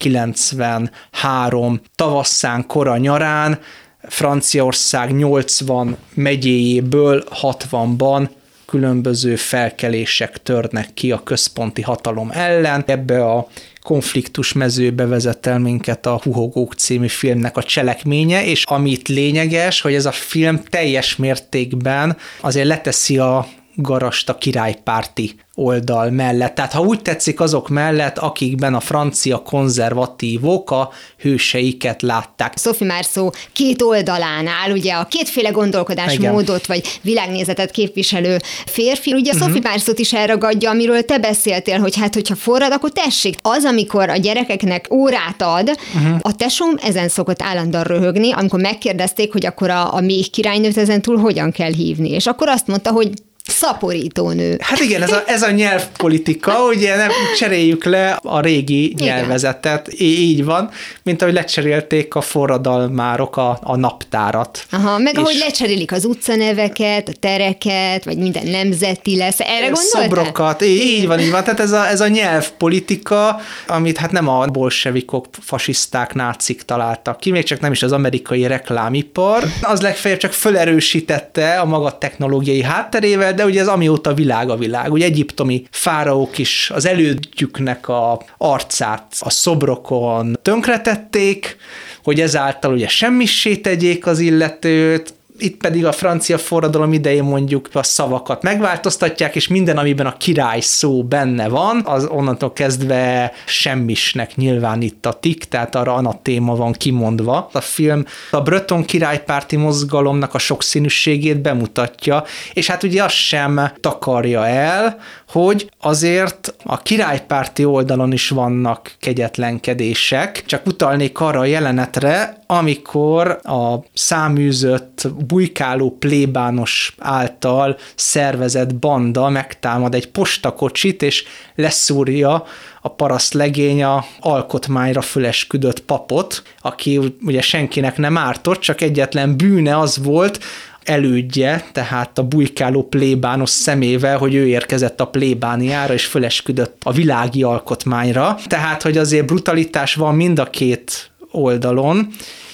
1793 0.00 1.80
tavasszán, 1.94 2.66
kora 2.66 2.96
nyarán 2.96 3.58
Franciaország 4.02 5.16
80 5.16 5.96
megyéjéből 6.14 7.24
60-ban 7.42 8.28
különböző 8.66 9.36
felkelések 9.36 10.42
törnek 10.42 10.94
ki 10.94 11.12
a 11.12 11.22
központi 11.22 11.82
hatalom 11.82 12.30
ellen. 12.32 12.84
Ebbe 12.86 13.24
a 13.24 13.48
konfliktus 13.82 14.52
mezőbe 14.52 15.06
vezet 15.06 15.46
el 15.46 15.58
minket 15.58 16.06
a 16.06 16.20
Huhogók 16.22 16.74
című 16.74 17.08
filmnek 17.08 17.56
a 17.56 17.62
cselekménye, 17.62 18.44
és 18.44 18.64
amit 18.64 19.08
lényeges, 19.08 19.80
hogy 19.80 19.94
ez 19.94 20.06
a 20.06 20.12
film 20.12 20.62
teljes 20.68 21.16
mértékben 21.16 22.16
azért 22.40 22.66
leteszi 22.66 23.18
a 23.18 23.46
garast 23.74 24.28
a 24.28 24.38
királypárti 24.38 25.34
oldal 25.60 26.10
mellett. 26.10 26.54
Tehát 26.54 26.72
ha 26.72 26.80
úgy 26.80 27.02
tetszik, 27.02 27.40
azok 27.40 27.68
mellett, 27.68 28.18
akikben 28.18 28.74
a 28.74 28.80
francia 28.80 29.38
konzervatívok 29.38 30.70
a 30.70 30.90
hőseiket 31.18 32.02
látták. 32.02 32.58
Sophie 32.58 32.86
Marceau 32.86 33.30
két 33.52 33.82
oldalán 33.82 34.46
áll, 34.46 34.70
ugye 34.72 34.92
a 34.92 35.04
kétféle 35.04 35.50
gondolkodásmódot 35.50 36.66
vagy 36.66 36.98
világnézetet 37.02 37.70
képviselő 37.70 38.38
férfi. 38.66 39.12
Ugye 39.12 39.32
uh-huh. 39.32 39.46
Sophie 39.46 39.70
Marceau-t 39.70 39.98
is 39.98 40.12
elragadja, 40.12 40.70
amiről 40.70 41.02
te 41.02 41.18
beszéltél, 41.18 41.78
hogy 41.78 41.96
hát, 41.96 42.14
hogyha 42.14 42.34
forrad, 42.34 42.72
akkor 42.72 42.90
tessék. 42.90 43.36
Az, 43.42 43.64
amikor 43.64 44.08
a 44.08 44.16
gyerekeknek 44.16 44.86
órát 44.92 45.42
ad, 45.42 45.70
uh-huh. 45.94 46.18
a 46.22 46.34
tesóm 46.34 46.74
ezen 46.82 47.08
szokott 47.08 47.42
állandóan 47.42 47.84
röhögni, 47.84 48.32
amikor 48.32 48.60
megkérdezték, 48.60 49.32
hogy 49.32 49.46
akkor 49.46 49.70
a, 49.70 49.94
a 49.94 50.00
még 50.00 50.30
királynőt 50.30 50.76
ezen 50.76 51.02
túl 51.02 51.16
hogyan 51.16 51.52
kell 51.52 51.72
hívni. 51.72 52.10
És 52.10 52.26
akkor 52.26 52.48
azt 52.48 52.66
mondta, 52.66 52.90
hogy 52.90 53.10
szaporítónő. 53.46 54.56
Hát 54.60 54.80
igen, 54.80 55.02
ez 55.02 55.12
a, 55.12 55.22
ez 55.26 55.42
a 55.42 55.50
nyelvpolitika, 55.50 56.64
ugye 56.64 56.96
nem 56.96 57.10
cseréljük 57.38 57.84
le 57.84 58.18
a 58.22 58.40
régi 58.40 58.90
igen. 58.90 59.06
nyelvezetet, 59.06 60.00
így 60.00 60.44
van, 60.44 60.70
mint 61.02 61.22
ahogy 61.22 61.34
lecserélték 61.34 62.14
a 62.14 62.20
forradalmárok 62.20 63.36
a, 63.36 63.58
a 63.62 63.76
naptárat. 63.76 64.66
Aha, 64.70 64.98
meg 64.98 65.12
és 65.12 65.18
ahogy 65.18 65.36
lecserélik 65.38 65.92
az 65.92 66.04
utcaneveket, 66.04 67.08
a 67.08 67.12
tereket, 67.20 68.04
vagy 68.04 68.18
minden 68.18 68.46
nemzeti 68.46 69.16
lesz, 69.16 69.40
erre 69.40 69.68
gondoltál? 69.68 70.02
Szobrokat, 70.02 70.62
így, 70.62 70.80
így 70.80 71.06
van, 71.06 71.20
így 71.20 71.30
van, 71.30 71.44
tehát 71.44 71.60
ez 71.60 71.72
a, 71.72 71.88
ez 71.88 72.00
a 72.00 72.08
nyelvpolitika, 72.08 73.40
amit 73.66 73.98
hát 73.98 74.12
nem 74.12 74.28
a 74.28 74.46
bolsevikok, 74.46 75.26
fasiszták, 75.40 76.14
nácik 76.14 76.62
találtak 76.62 77.20
ki, 77.20 77.30
még 77.30 77.44
csak 77.44 77.60
nem 77.60 77.72
is 77.72 77.82
az 77.82 77.92
amerikai 77.92 78.46
reklámipar, 78.46 79.44
az 79.62 79.80
legfeljebb 79.80 80.20
csak 80.20 80.32
felerősítette 80.32 81.60
a 81.60 81.64
maga 81.64 81.98
technológiai 81.98 82.62
hátterével, 82.62 83.29
de 83.32 83.44
ugye 83.44 83.60
ez 83.60 83.68
amióta 83.68 84.14
világ 84.14 84.50
a 84.50 84.56
világ. 84.56 84.92
Ugye 84.92 85.04
egyiptomi 85.04 85.62
fáraók 85.70 86.38
is 86.38 86.70
az 86.74 86.86
elődjüknek 86.86 87.88
a 87.88 88.22
arcát 88.38 89.14
a 89.20 89.30
szobrokon 89.30 90.38
tönkretették, 90.42 91.56
hogy 92.02 92.20
ezáltal 92.20 92.72
ugye 92.72 92.88
semmissé 92.88 93.56
tegyék 93.56 94.06
az 94.06 94.18
illetőt, 94.18 95.14
itt 95.42 95.56
pedig 95.56 95.86
a 95.86 95.92
francia 95.92 96.38
forradalom 96.38 96.92
idején 96.92 97.24
mondjuk 97.24 97.68
a 97.72 97.82
szavakat 97.82 98.42
megváltoztatják, 98.42 99.36
és 99.36 99.48
minden, 99.48 99.78
amiben 99.78 100.06
a 100.06 100.16
király 100.16 100.60
szó 100.60 101.04
benne 101.04 101.48
van, 101.48 101.82
az 101.84 102.04
onnantól 102.04 102.52
kezdve 102.52 103.32
semmisnek 103.46 104.36
nyilvánítatik, 104.36 105.44
tehát 105.44 105.74
arra 105.74 105.94
a 105.94 106.20
téma 106.22 106.54
van 106.54 106.72
kimondva. 106.72 107.48
A 107.52 107.60
film 107.60 108.04
a 108.30 108.40
Breton 108.40 108.84
királypárti 108.84 109.56
mozgalomnak 109.56 110.34
a 110.34 110.38
sokszínűségét 110.38 111.40
bemutatja, 111.40 112.24
és 112.52 112.66
hát 112.66 112.82
ugye 112.82 113.04
azt 113.04 113.14
sem 113.14 113.60
takarja 113.80 114.46
el, 114.46 114.98
hogy 115.32 115.70
azért 115.80 116.54
a 116.64 116.78
királypárti 116.78 117.64
oldalon 117.64 118.12
is 118.12 118.28
vannak 118.28 118.94
kegyetlenkedések, 118.98 120.42
csak 120.46 120.66
utalnék 120.66 121.20
arra 121.20 121.38
a 121.38 121.44
jelenetre, 121.44 122.42
amikor 122.46 123.40
a 123.42 123.74
száműzött, 123.94 125.08
bujkáló 125.26 125.96
plébános 125.98 126.94
által 126.98 127.76
szervezett 127.94 128.74
banda 128.74 129.28
megtámad 129.28 129.94
egy 129.94 130.10
postakocsit, 130.10 131.02
és 131.02 131.24
leszúrja 131.54 132.44
a 132.82 132.88
paraszt 132.88 133.34
legény 133.34 133.82
a 133.82 134.04
alkotmányra 134.20 135.00
fölesküdött 135.00 135.80
papot, 135.80 136.42
aki 136.60 137.00
ugye 137.22 137.40
senkinek 137.40 137.96
nem 137.96 138.18
ártott, 138.18 138.60
csak 138.60 138.80
egyetlen 138.80 139.36
bűne 139.36 139.78
az 139.78 140.04
volt, 140.04 140.40
elődje, 140.84 141.64
tehát 141.72 142.18
a 142.18 142.22
bujkáló 142.22 142.82
plébános 142.82 143.50
szemével, 143.50 144.18
hogy 144.18 144.34
ő 144.34 144.46
érkezett 144.46 145.00
a 145.00 145.06
plébániára, 145.06 145.94
és 145.94 146.06
fölesküdött 146.06 146.76
a 146.84 146.92
világi 146.92 147.42
alkotmányra. 147.42 148.38
Tehát, 148.46 148.82
hogy 148.82 148.98
azért 148.98 149.26
brutalitás 149.26 149.94
van 149.94 150.14
mind 150.14 150.38
a 150.38 150.44
két 150.44 151.10
oldalon, 151.30 152.08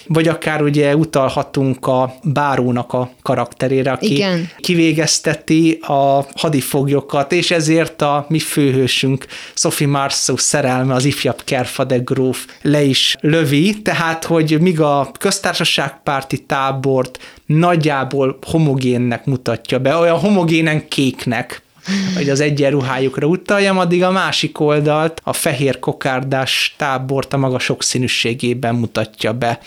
vagy 0.08 0.28
akár 0.28 0.62
ugye 0.62 0.96
utalhatunk 0.96 1.86
a 1.86 2.14
bárónak 2.22 2.92
a 2.92 3.10
karakterére, 3.22 3.92
aki 3.92 4.12
Igen. 4.12 4.50
kivégezteti 4.58 5.78
a 5.82 6.26
hadifoglyokat, 6.34 7.32
és 7.32 7.50
ezért 7.50 8.02
a 8.02 8.26
mi 8.28 8.38
főhősünk 8.38 9.26
Sophie 9.54 9.86
Marceau 9.86 10.36
szerelme 10.36 10.94
az 10.94 11.04
ifjabb 11.04 11.42
Kerfade 11.44 11.98
gróf 11.98 12.46
le 12.62 12.82
is 12.82 13.16
lövi, 13.20 13.82
tehát 13.82 14.24
hogy 14.24 14.60
míg 14.60 14.80
a 14.80 15.10
köztársaságpárti 15.18 16.38
tábort 16.38 17.18
nagyjából 17.46 18.38
homogénnek 18.46 19.24
mutatja 19.24 19.78
be, 19.78 19.96
olyan 19.96 20.18
homogénen 20.18 20.88
kéknek, 20.88 21.64
hogy 22.14 22.28
az 22.28 22.40
egyenruhájukra 22.40 23.26
utaljam, 23.26 23.78
addig 23.78 24.02
a 24.02 24.10
másik 24.10 24.60
oldalt 24.60 25.20
a 25.24 25.32
fehér 25.32 25.78
kokárdás 25.78 26.74
tábort 26.78 27.32
a 27.32 27.36
maga 27.36 27.58
sokszínűségében 27.58 28.74
mutatja 28.74 29.32
be. 29.32 29.58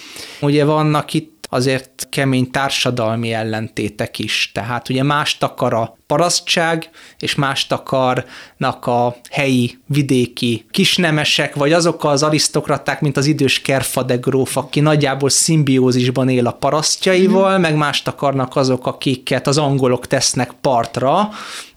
Ugye 0.41 0.65
vannak 0.65 1.13
itt 1.13 1.38
azért 1.49 2.07
kemény 2.09 2.51
társadalmi 2.51 3.33
ellentétek 3.33 4.19
is. 4.19 4.51
Tehát 4.53 4.89
ugye 4.89 5.03
mást 5.03 5.43
akar 5.43 5.73
a 5.73 5.97
parasztság, 6.07 6.89
és 7.19 7.35
mást 7.35 7.71
akarnak 7.71 8.85
a 8.85 9.15
helyi, 9.29 9.77
vidéki 9.85 10.65
kisnemesek, 10.71 11.55
vagy 11.55 11.73
azok 11.73 12.03
az 12.03 12.23
arisztokraták, 12.23 13.01
mint 13.01 13.17
az 13.17 13.25
idős 13.25 13.61
Kerfade 13.61 14.15
gróf, 14.15 14.57
aki 14.57 14.79
nagyjából 14.79 15.29
szimbiózisban 15.29 16.29
él 16.29 16.47
a 16.47 16.51
parasztjaival, 16.51 17.57
mm. 17.57 17.61
meg 17.61 17.75
mást 17.75 18.07
akarnak 18.07 18.55
azok, 18.55 18.87
akiket 18.87 19.47
az 19.47 19.57
angolok 19.57 20.07
tesznek 20.07 20.51
partra, 20.61 21.29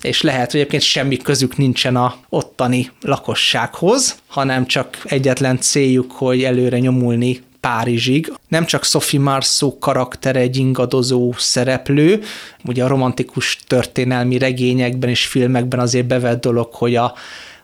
és 0.02 0.22
lehet, 0.22 0.50
hogy 0.50 0.60
egyébként 0.60 0.82
semmi 0.82 1.16
közük 1.16 1.56
nincsen 1.56 1.96
a 1.96 2.14
ottani 2.28 2.90
lakossághoz, 3.00 4.16
hanem 4.26 4.66
csak 4.66 4.98
egyetlen 5.04 5.60
céljuk, 5.60 6.12
hogy 6.12 6.42
előre 6.42 6.78
nyomulni 6.78 7.40
Párizsig. 7.68 8.32
Nem 8.48 8.64
csak 8.64 8.84
Sophie 8.84 9.20
Marceau 9.20 9.78
karakter 9.78 10.36
egy 10.36 10.56
ingadozó 10.56 11.34
szereplő, 11.36 12.22
ugye 12.64 12.84
a 12.84 12.88
romantikus 12.88 13.58
történelmi 13.66 14.38
regényekben 14.38 15.10
és 15.10 15.26
filmekben 15.26 15.80
azért 15.80 16.06
bevett 16.06 16.40
dolog, 16.40 16.74
hogy 16.74 16.96
a, 16.96 17.14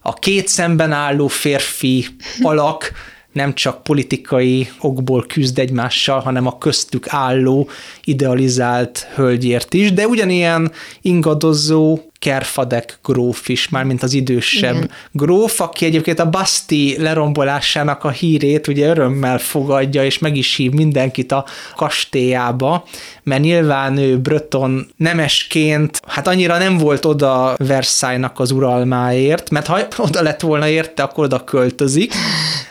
a 0.02 0.14
két 0.14 0.48
szemben 0.48 0.92
álló 0.92 1.26
férfi 1.26 2.06
alak 2.42 2.92
nem 3.32 3.54
csak 3.54 3.82
politikai 3.82 4.68
okból 4.80 5.24
küzd 5.26 5.58
egymással, 5.58 6.20
hanem 6.20 6.46
a 6.46 6.58
köztük 6.58 7.06
álló, 7.08 7.68
idealizált 8.04 9.08
hölgyért 9.14 9.74
is, 9.74 9.92
de 9.92 10.06
ugyanilyen 10.06 10.72
ingadozó, 11.00 11.98
Kerfadek 12.18 12.98
gróf 13.02 13.48
is, 13.48 13.68
már 13.68 13.84
mint 13.84 14.02
az 14.02 14.12
idősebb 14.12 14.74
Igen. 14.74 14.90
gróf, 15.12 15.60
aki 15.60 15.84
egyébként 15.84 16.18
a 16.18 16.30
Basti 16.30 16.96
lerombolásának 16.98 18.04
a 18.04 18.10
hírét 18.10 18.66
ugye 18.66 18.88
örömmel 18.88 19.38
fogadja, 19.38 20.04
és 20.04 20.18
meg 20.18 20.36
is 20.36 20.56
hív 20.56 20.72
mindenkit 20.72 21.32
a 21.32 21.44
kastélyába, 21.76 22.84
mert 23.22 23.42
nyilván 23.42 23.96
ő 23.96 24.18
Breton 24.18 24.90
nemesként, 24.96 26.00
hát 26.06 26.26
annyira 26.26 26.58
nem 26.58 26.76
volt 26.76 27.04
oda 27.04 27.54
Versailles-nak 27.58 28.40
az 28.40 28.50
uralmáért, 28.50 29.50
mert 29.50 29.66
ha 29.66 29.80
oda 29.96 30.22
lett 30.22 30.40
volna 30.40 30.68
érte, 30.68 31.02
akkor 31.02 31.24
oda 31.24 31.44
költözik. 31.44 32.12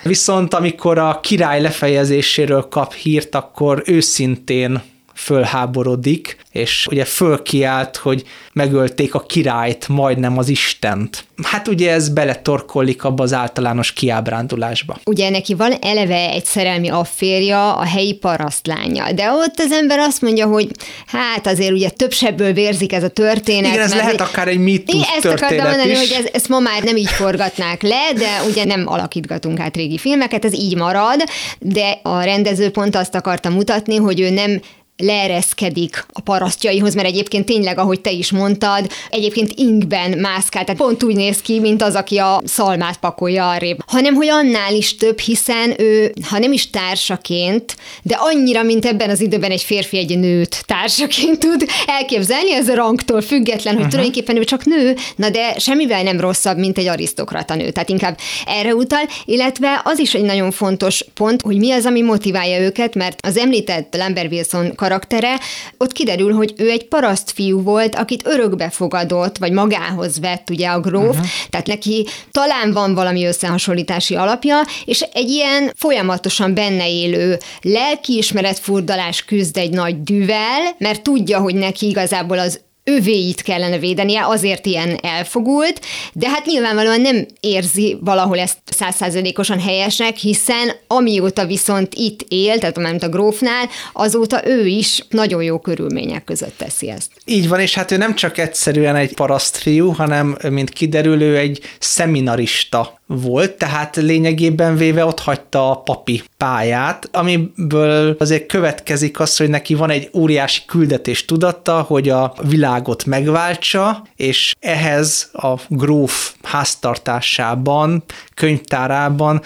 Viszont 0.04 0.54
amikor 0.54 0.98
a 0.98 1.20
király 1.20 1.62
lefejezéséről 1.62 2.68
kap 2.70 2.94
hírt, 2.94 3.36
akkor 3.36 3.84
őszintén 3.86 4.82
fölháborodik, 5.18 6.38
és 6.52 6.88
ugye 6.90 7.06
fölkiált, 7.06 7.96
hogy 7.98 8.24
megölték 8.54 9.14
a 9.16 9.20
királyt, 9.20 9.88
majdnem 9.88 10.38
az 10.38 10.50
Istent. 10.50 11.26
Hát 11.44 11.68
ugye 11.68 11.92
ez 11.92 12.10
beletorkollik 12.10 13.04
abba 13.04 13.24
az 13.24 13.34
általános 13.34 13.94
kiábrándulásba. 13.94 14.98
Ugye 15.06 15.30
neki 15.30 15.54
van 15.54 15.74
eleve 15.82 16.30
egy 16.30 16.46
szerelmi 16.46 16.90
afférja, 16.90 17.76
a 17.76 17.86
helyi 17.86 18.14
parasztlánya, 18.14 19.12
de 19.12 19.32
ott 19.32 19.60
az 19.60 19.72
ember 19.72 20.00
azt 20.00 20.22
mondja, 20.22 20.46
hogy 20.46 20.68
hát 21.06 21.48
azért 21.48 21.72
ugye 21.72 21.90
több 21.90 22.12
sebből 22.12 22.54
vérzik 22.54 22.94
ez 22.94 23.04
a 23.04 23.10
történet. 23.10 23.72
Igen, 23.72 23.84
ez 23.84 23.94
mert 23.94 24.04
lehet 24.04 24.22
akár 24.22 24.48
egy 24.48 24.60
mítusz 24.60 25.08
Ezt 25.16 25.26
akartam 25.26 25.68
mondani, 25.68 25.92
is. 25.92 25.98
hogy 25.98 26.16
ez, 26.20 26.30
ezt 26.34 26.50
ma 26.50 26.60
már 26.60 26.84
nem 26.84 26.96
így 26.96 27.10
forgatnák 27.10 27.82
le, 27.82 28.14
de 28.16 28.42
ugye 28.50 28.66
nem 28.66 28.84
alakítgatunk 28.86 29.60
át 29.60 29.76
régi 29.76 29.98
filmeket, 29.98 30.46
ez 30.46 30.54
így 30.54 30.76
marad, 30.76 31.24
de 31.60 32.00
a 32.04 32.22
rendező 32.22 32.70
pont 32.70 32.96
azt 32.96 33.16
akarta 33.16 33.50
mutatni, 33.50 33.96
hogy 33.96 34.20
ő 34.20 34.30
nem 34.30 34.62
leereszkedik 34.98 36.06
a 36.14 36.22
parasztjaihoz, 36.22 36.96
mert 36.96 37.08
egyébként 37.08 37.46
tényleg, 37.46 37.78
ahogy 37.78 38.02
te 38.02 38.12
is 38.12 38.32
mondtad, 38.32 38.92
egyébként 39.10 39.52
inkben 39.56 40.18
mászkál, 40.18 40.64
tehát 40.64 40.82
pont 40.82 41.04
úgy 41.04 41.16
néz 41.16 41.42
ki, 41.42 41.60
mint 41.60 41.82
az, 41.82 41.96
aki 41.96 42.18
a 42.18 42.42
szalmát 42.46 42.98
pakolja 42.98 43.50
arrébb. 43.50 43.80
Hanem, 43.88 44.14
hogy 44.14 44.28
annál 44.28 44.76
is 44.76 44.96
több, 44.96 45.20
hiszen 45.20 45.74
ő, 45.82 46.14
ha 46.24 46.40
nem 46.40 46.52
is 46.52 46.70
társaként, 46.70 47.76
de 48.02 48.16
annyira, 48.20 48.64
mint 48.64 48.86
ebben 48.86 49.10
az 49.10 49.22
időben 49.22 49.52
egy 49.52 49.62
férfi 49.62 49.98
egy 49.98 50.20
nőt 50.20 50.64
társaként 50.66 51.40
tud 51.40 51.66
elképzelni, 51.88 52.54
ez 52.54 52.70
a 52.70 52.76
rangtól 52.76 53.22
független, 53.22 53.74
hogy 53.74 53.84
uh-huh. 53.84 53.90
tulajdonképpen 53.90 54.38
ő 54.38 54.44
csak 54.44 54.66
nő, 54.66 54.96
na 55.16 55.30
de 55.30 55.60
semmivel 55.60 56.04
nem 56.04 56.20
rosszabb, 56.20 56.58
mint 56.58 56.78
egy 56.78 56.88
arisztokrata 56.88 57.56
nő. 57.56 57.72
Tehát 57.72 57.90
inkább 57.90 58.18
erre 58.46 58.76
utal, 58.76 59.04
illetve 59.26 59.82
az 59.84 60.00
is 60.00 60.14
egy 60.14 60.24
nagyon 60.24 60.52
fontos 60.52 61.06
pont, 61.14 61.42
hogy 61.42 61.58
mi 61.58 61.72
az, 61.72 61.86
ami 61.86 62.02
motiválja 62.02 62.60
őket, 62.60 62.96
mert 62.96 63.26
az 63.26 63.38
említett 63.38 63.96
Lambert 63.96 64.32
Wilson 64.32 64.76
karaktere, 64.88 65.40
ott 65.78 65.92
kiderül, 65.92 66.34
hogy 66.34 66.54
ő 66.58 66.70
egy 66.70 66.88
parasztfiú 66.88 67.62
volt, 67.62 67.96
akit 67.96 68.28
örökbe 68.28 68.70
fogadott, 68.70 69.38
vagy 69.38 69.52
magához 69.52 70.20
vett 70.20 70.50
ugye 70.50 70.68
a 70.68 70.80
gróf, 70.80 71.16
uh-huh. 71.16 71.26
tehát 71.50 71.68
neki 71.68 72.08
talán 72.32 72.74
van 72.74 72.94
valami 72.94 73.26
összehasonlítási 73.26 74.16
alapja, 74.16 74.62
és 74.86 75.02
egy 75.02 75.30
ilyen 75.30 75.72
folyamatosan 75.76 76.54
benne 76.54 76.90
élő 76.90 77.38
lelkiismeretfurdalás 77.62 79.26
küzd 79.26 79.58
egy 79.58 79.70
nagy 79.70 80.04
düvel, 80.04 80.76
mert 80.78 81.02
tudja, 81.02 81.40
hogy 81.40 81.56
neki 81.56 81.88
igazából 81.88 82.40
az 82.40 82.60
övéit 82.88 83.42
kellene 83.42 83.78
védenie, 83.78 84.26
azért 84.26 84.66
ilyen 84.66 84.98
elfogult, 85.02 85.82
de 86.14 86.30
hát 86.30 86.46
nyilvánvalóan 86.46 87.02
nem 87.02 87.26
érzi 87.40 87.98
valahol 88.02 88.40
ezt 88.40 88.58
százszázalékosan 88.66 89.60
helyesnek, 89.60 90.16
hiszen 90.16 90.72
amióta 90.88 91.46
viszont 91.46 91.94
itt 91.96 92.26
él, 92.28 92.58
tehát 92.60 92.78
mint 92.78 93.04
a 93.04 93.10
grófnál, 93.10 93.70
azóta 93.94 94.48
ő 94.48 94.66
is 94.66 95.06
nagyon 95.10 95.44
jó 95.44 95.60
körülmények 95.60 96.24
között 96.24 96.58
teszi 96.58 96.90
ezt. 96.90 97.12
Így 97.26 97.48
van, 97.48 97.60
és 97.60 97.74
hát 97.74 97.92
ő 97.92 97.98
nem 97.98 98.16
csak 98.16 98.38
egyszerűen 98.38 98.96
egy 98.96 99.14
parasztfiú, 99.14 99.92
hanem, 99.92 100.38
mint 100.50 100.70
kiderül, 100.70 101.22
ő 101.22 101.38
egy 101.38 101.60
szeminarista 101.80 102.97
volt, 103.08 103.52
tehát 103.52 103.96
lényegében 103.96 104.76
véve 104.76 105.06
ott 105.06 105.20
hagyta 105.20 105.72
a 105.72 105.82
papi 105.82 106.24
pályát, 106.38 107.10
amiből 107.12 108.16
azért 108.20 108.46
következik 108.46 109.20
az, 109.20 109.38
hogy 109.38 109.50
neki 109.50 109.74
van 109.74 109.90
egy 109.90 110.10
óriási 110.14 110.62
küldetés 110.66 111.26
tudatta, 111.26 111.82
hogy 111.82 112.10
a 112.10 112.34
világot 112.44 113.06
megváltsa, 113.06 114.04
és 114.16 114.56
ehhez 114.60 115.30
a 115.34 115.54
gróf 115.68 116.34
háztartásában, 116.44 118.04
könyvtárában 118.34 119.42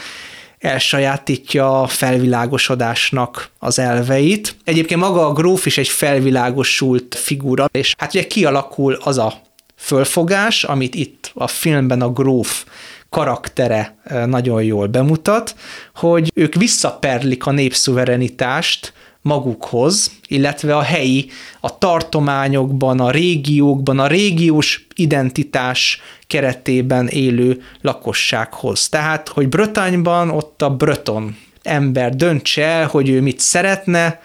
elsajátítja 0.59 1.81
a 1.81 1.87
felvilágosodásnak 1.87 3.49
az 3.59 3.79
elveit. 3.79 4.55
Egyébként 4.63 4.99
maga 4.99 5.27
a 5.27 5.33
gróf 5.33 5.65
is 5.65 5.77
egy 5.77 5.87
felvilágosult 5.87 7.15
figura, 7.15 7.65
és 7.71 7.93
hát 7.97 8.13
ugye 8.13 8.27
kialakul 8.27 8.97
az 9.03 9.17
a 9.17 9.33
fölfogás, 9.75 10.63
amit 10.63 10.95
itt 10.95 11.31
a 11.33 11.47
filmben 11.47 12.01
a 12.01 12.11
gróf 12.11 12.65
karaktere 13.11 13.95
nagyon 14.25 14.63
jól 14.63 14.87
bemutat, 14.87 15.55
hogy 15.95 16.31
ők 16.35 16.55
visszaperlik 16.55 17.45
a 17.45 17.51
népszuverenitást 17.51 18.93
magukhoz, 19.21 20.11
illetve 20.27 20.75
a 20.75 20.81
helyi, 20.81 21.29
a 21.59 21.77
tartományokban, 21.77 22.99
a 22.99 23.11
régiókban, 23.11 23.99
a 23.99 24.07
régiós 24.07 24.87
identitás 24.95 26.01
keretében 26.27 27.07
élő 27.07 27.61
lakossághoz. 27.81 28.89
Tehát, 28.89 29.27
hogy 29.27 29.49
Brötanyban 29.49 30.29
ott 30.29 30.61
a 30.61 30.75
bröton 30.75 31.37
ember 31.63 32.15
döntse 32.15 32.65
el, 32.65 32.87
hogy 32.87 33.09
ő 33.09 33.21
mit 33.21 33.39
szeretne, 33.39 34.21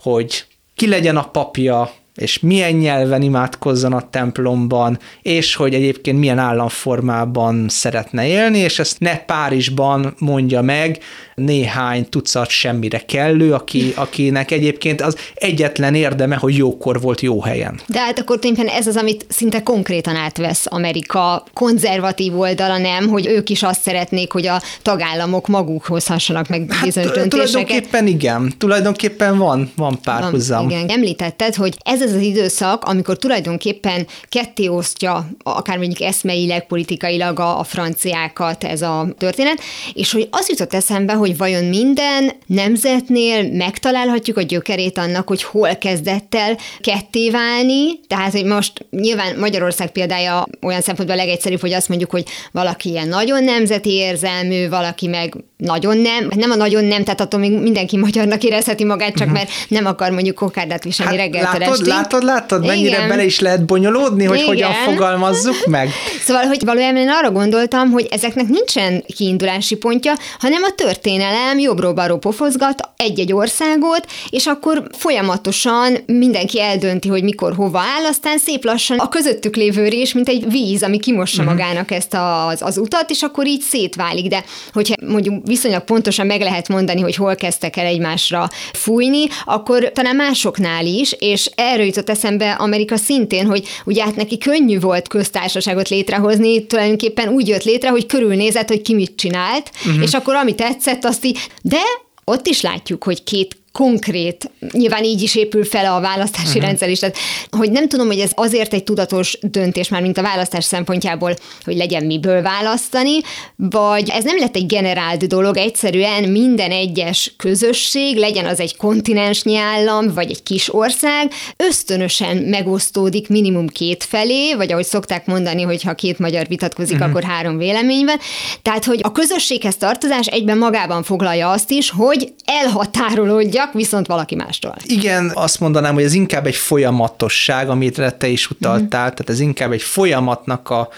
hogy 0.00 0.46
ki 0.74 0.88
legyen 0.88 1.16
a 1.16 1.28
papja, 1.28 1.90
és 2.20 2.38
milyen 2.38 2.72
nyelven 2.72 3.22
imádkozzon 3.22 3.92
a 3.92 4.10
templomban, 4.10 4.98
és 5.22 5.54
hogy 5.54 5.74
egyébként 5.74 6.18
milyen 6.18 6.38
államformában 6.38 7.68
szeretne 7.68 8.26
élni, 8.26 8.58
és 8.58 8.78
ezt 8.78 9.00
ne 9.00 9.18
Párizsban 9.18 10.14
mondja 10.18 10.62
meg 10.62 10.98
néhány 11.40 12.08
tucat 12.08 12.48
semmire 12.48 12.98
kellő, 12.98 13.52
aki, 13.52 13.92
akinek 13.96 14.50
egyébként 14.50 15.00
az 15.00 15.16
egyetlen 15.34 15.94
érdeme, 15.94 16.36
hogy 16.36 16.56
jókor 16.56 17.00
volt 17.00 17.20
jó 17.20 17.42
helyen. 17.42 17.80
De 17.86 17.98
hát 17.98 18.18
akkor 18.18 18.38
tulajdonképpen 18.38 18.80
ez 18.80 18.86
az, 18.86 18.96
amit 18.96 19.26
szinte 19.28 19.62
konkrétan 19.62 20.16
átvesz 20.16 20.66
Amerika 20.68 21.44
konzervatív 21.54 22.38
oldala, 22.38 22.78
nem, 22.78 23.08
hogy 23.08 23.26
ők 23.26 23.50
is 23.50 23.62
azt 23.62 23.80
szeretnék, 23.80 24.32
hogy 24.32 24.46
a 24.46 24.62
tagállamok 24.82 25.46
maguk 25.48 25.84
hozhassanak 25.84 26.48
meg 26.48 26.66
hát, 26.68 26.84
bizonyos 26.84 27.10
döntéseket. 27.10 27.50
Tulajdonképpen 27.50 28.06
igen, 28.06 28.52
tulajdonképpen 28.58 29.38
van, 29.38 29.72
van 29.76 29.98
párhuzam. 30.02 30.68
Igen, 30.68 30.88
említetted, 30.88 31.54
hogy 31.54 31.76
ez 31.84 32.00
az 32.00 32.12
az 32.12 32.22
időszak, 32.22 32.84
amikor 32.84 33.18
tulajdonképpen 33.18 34.06
ketté 34.28 34.66
osztja, 34.66 35.30
akár 35.42 35.78
mondjuk 35.78 36.00
eszmeileg, 36.00 36.66
politikailag 36.66 37.38
a, 37.38 37.58
a 37.58 37.64
franciákat 37.64 38.64
ez 38.64 38.82
a 38.82 39.08
történet, 39.18 39.60
és 39.92 40.12
hogy 40.12 40.28
az 40.30 40.48
jutott 40.48 40.74
eszembe, 40.74 41.12
hogy 41.12 41.29
vajon 41.36 41.64
minden 41.64 42.32
nemzetnél 42.46 43.52
megtalálhatjuk 43.52 44.36
a 44.36 44.42
gyökerét 44.42 44.98
annak, 44.98 45.28
hogy 45.28 45.42
hol 45.42 45.76
kezdett 45.76 46.34
el 46.34 46.56
ketté 46.80 47.30
válni, 47.30 48.00
tehát, 48.06 48.32
hogy 48.32 48.44
most 48.44 48.86
nyilván 48.90 49.38
Magyarország 49.38 49.90
példája 49.90 50.46
olyan 50.62 50.80
szempontból 50.80 51.18
a 51.18 51.22
legegyszerűbb, 51.22 51.60
hogy 51.60 51.72
azt 51.72 51.88
mondjuk, 51.88 52.10
hogy 52.10 52.24
valaki 52.52 52.88
ilyen 52.88 53.08
nagyon 53.08 53.44
nemzeti 53.44 53.90
érzelmű, 53.90 54.68
valaki 54.68 55.06
meg 55.06 55.34
nagyon 55.60 55.98
nem, 55.98 56.28
nem 56.36 56.50
a 56.50 56.54
nagyon 56.54 56.84
nem, 56.84 57.04
tehát 57.04 57.20
attól 57.20 57.40
még 57.40 57.52
mindenki 57.52 57.96
magyarnak 57.96 58.42
érezheti 58.42 58.84
magát, 58.84 59.14
csak 59.14 59.26
uh-huh. 59.26 59.32
mert 59.32 59.50
nem 59.68 59.86
akar 59.86 60.10
mondjuk 60.10 60.34
kokárdát 60.34 60.84
viselni 60.84 61.16
hát 61.16 61.20
reggeltől 61.20 61.60
látod, 61.60 61.86
látod, 61.86 62.24
látod, 62.24 62.66
mennyire 62.66 62.96
Igen. 62.96 63.08
bele 63.08 63.24
is 63.24 63.40
lehet 63.40 63.64
bonyolódni, 63.64 64.24
hogy 64.24 64.36
Igen. 64.36 64.48
hogyan 64.48 64.72
fogalmazzuk 64.72 65.66
meg? 65.66 65.88
Szóval, 66.26 66.44
hogy 66.44 66.64
valójában 66.64 66.96
én 66.96 67.08
arra 67.08 67.30
gondoltam, 67.30 67.90
hogy 67.90 68.06
ezeknek 68.10 68.46
nincsen 68.48 69.04
kiindulási 69.16 69.74
pontja, 69.74 70.12
hanem 70.38 70.62
a 70.62 70.70
történelem 70.74 71.58
jobbról-balról 71.58 72.18
pofozgat 72.18 72.88
egy-egy 72.96 73.32
országot, 73.32 74.06
és 74.30 74.46
akkor 74.46 74.82
folyamatosan 74.98 75.96
mindenki 76.06 76.60
eldönti, 76.60 77.08
hogy 77.08 77.22
mikor 77.22 77.54
hova 77.54 77.78
áll, 77.78 78.04
aztán 78.08 78.38
szép 78.38 78.64
lassan 78.64 78.98
a 78.98 79.08
közöttük 79.08 79.56
lévő 79.56 79.88
rés, 79.88 80.12
mint 80.12 80.28
egy 80.28 80.50
víz, 80.50 80.82
ami 80.82 80.98
kimossa 80.98 81.42
uh-huh. 81.42 81.56
magának 81.56 81.90
ezt 81.90 82.14
az, 82.14 82.62
az 82.62 82.78
utat, 82.78 83.10
és 83.10 83.22
akkor 83.22 83.46
így 83.46 83.60
szétválik. 83.60 84.28
De 84.28 84.44
hogyha 84.72 84.94
mondjuk 85.06 85.46
viszonylag 85.50 85.84
pontosan 85.84 86.26
meg 86.26 86.40
lehet 86.40 86.68
mondani, 86.68 87.00
hogy 87.00 87.16
hol 87.16 87.34
kezdtek 87.34 87.76
el 87.76 87.86
egymásra 87.86 88.48
fújni, 88.72 89.26
akkor 89.44 89.90
talán 89.94 90.16
másoknál 90.16 90.86
is, 90.86 91.12
és 91.18 91.50
erről 91.54 91.86
jutott 91.86 92.10
eszembe 92.10 92.52
Amerika 92.52 92.96
szintén, 92.96 93.46
hogy 93.46 93.64
ugye 93.84 94.04
hát 94.04 94.16
neki 94.16 94.38
könnyű 94.38 94.80
volt 94.80 95.08
köztársaságot 95.08 95.88
létrehozni, 95.88 96.66
tulajdonképpen 96.66 97.28
úgy 97.28 97.48
jött 97.48 97.64
létre, 97.64 97.88
hogy 97.88 98.06
körülnézett, 98.06 98.68
hogy 98.68 98.82
ki 98.82 98.94
mit 98.94 99.16
csinált, 99.16 99.70
uh-huh. 99.86 100.02
és 100.02 100.12
akkor 100.12 100.34
ami 100.34 100.54
tetszett, 100.54 101.04
azt 101.04 101.24
így, 101.24 101.38
de 101.62 101.80
ott 102.24 102.46
is 102.46 102.60
látjuk, 102.60 103.04
hogy 103.04 103.24
két 103.24 103.59
konkrét, 103.72 104.50
nyilván 104.72 105.04
így 105.04 105.22
is 105.22 105.34
épül 105.34 105.64
fel 105.64 105.94
a 105.94 106.00
választási 106.00 106.48
uh-huh. 106.48 106.62
rendszer 106.62 106.88
is, 106.88 106.98
tehát, 106.98 107.16
hogy 107.50 107.70
nem 107.70 107.88
tudom, 107.88 108.06
hogy 108.06 108.18
ez 108.18 108.30
azért 108.34 108.74
egy 108.74 108.84
tudatos 108.84 109.38
döntés 109.42 109.88
már, 109.88 110.02
mint 110.02 110.18
a 110.18 110.22
választás 110.22 110.64
szempontjából, 110.64 111.34
hogy 111.64 111.76
legyen 111.76 112.04
miből 112.04 112.42
választani, 112.42 113.18
vagy 113.56 114.08
ez 114.08 114.24
nem 114.24 114.38
lett 114.38 114.56
egy 114.56 114.66
generált 114.66 115.26
dolog, 115.26 115.56
egyszerűen 115.56 116.24
minden 116.24 116.70
egyes 116.70 117.34
közösség, 117.36 118.16
legyen 118.16 118.46
az 118.46 118.60
egy 118.60 118.76
kontinensnyi 118.76 119.56
állam, 119.56 120.14
vagy 120.14 120.30
egy 120.30 120.42
kis 120.42 120.74
ország, 120.74 121.32
ösztönösen 121.56 122.36
megosztódik 122.36 123.28
minimum 123.28 123.68
két 123.68 124.04
felé, 124.04 124.54
vagy 124.54 124.72
ahogy 124.72 124.84
szokták 124.86 125.26
mondani, 125.26 125.62
hogy 125.62 125.82
ha 125.82 125.94
két 125.94 126.18
magyar 126.18 126.46
vitatkozik, 126.46 126.94
uh-huh. 126.94 127.10
akkor 127.10 127.22
három 127.22 127.56
véleményben. 127.56 128.18
Tehát, 128.62 128.84
hogy 128.84 129.00
a 129.02 129.12
közösséghez 129.12 129.76
tartozás 129.76 130.26
egyben 130.26 130.58
magában 130.58 131.02
foglalja 131.02 131.50
azt 131.50 131.70
is, 131.70 131.90
hogy 131.90 132.32
elhatárolódja 132.44 133.59
tudjak, 133.60 133.72
viszont 133.74 134.06
valaki 134.06 134.34
mástól. 134.34 134.74
Igen, 134.84 135.30
azt 135.34 135.60
mondanám, 135.60 135.94
hogy 135.94 136.02
ez 136.02 136.14
inkább 136.14 136.46
egy 136.46 136.56
folyamatosság, 136.56 137.68
amit 137.68 138.14
te 138.18 138.26
is 138.26 138.50
utaltál, 138.50 138.82
uh-huh. 138.82 138.90
tehát 138.90 139.30
ez 139.30 139.40
inkább 139.40 139.72
egy 139.72 139.82
folyamatnak 139.82 140.70
a 140.70 140.88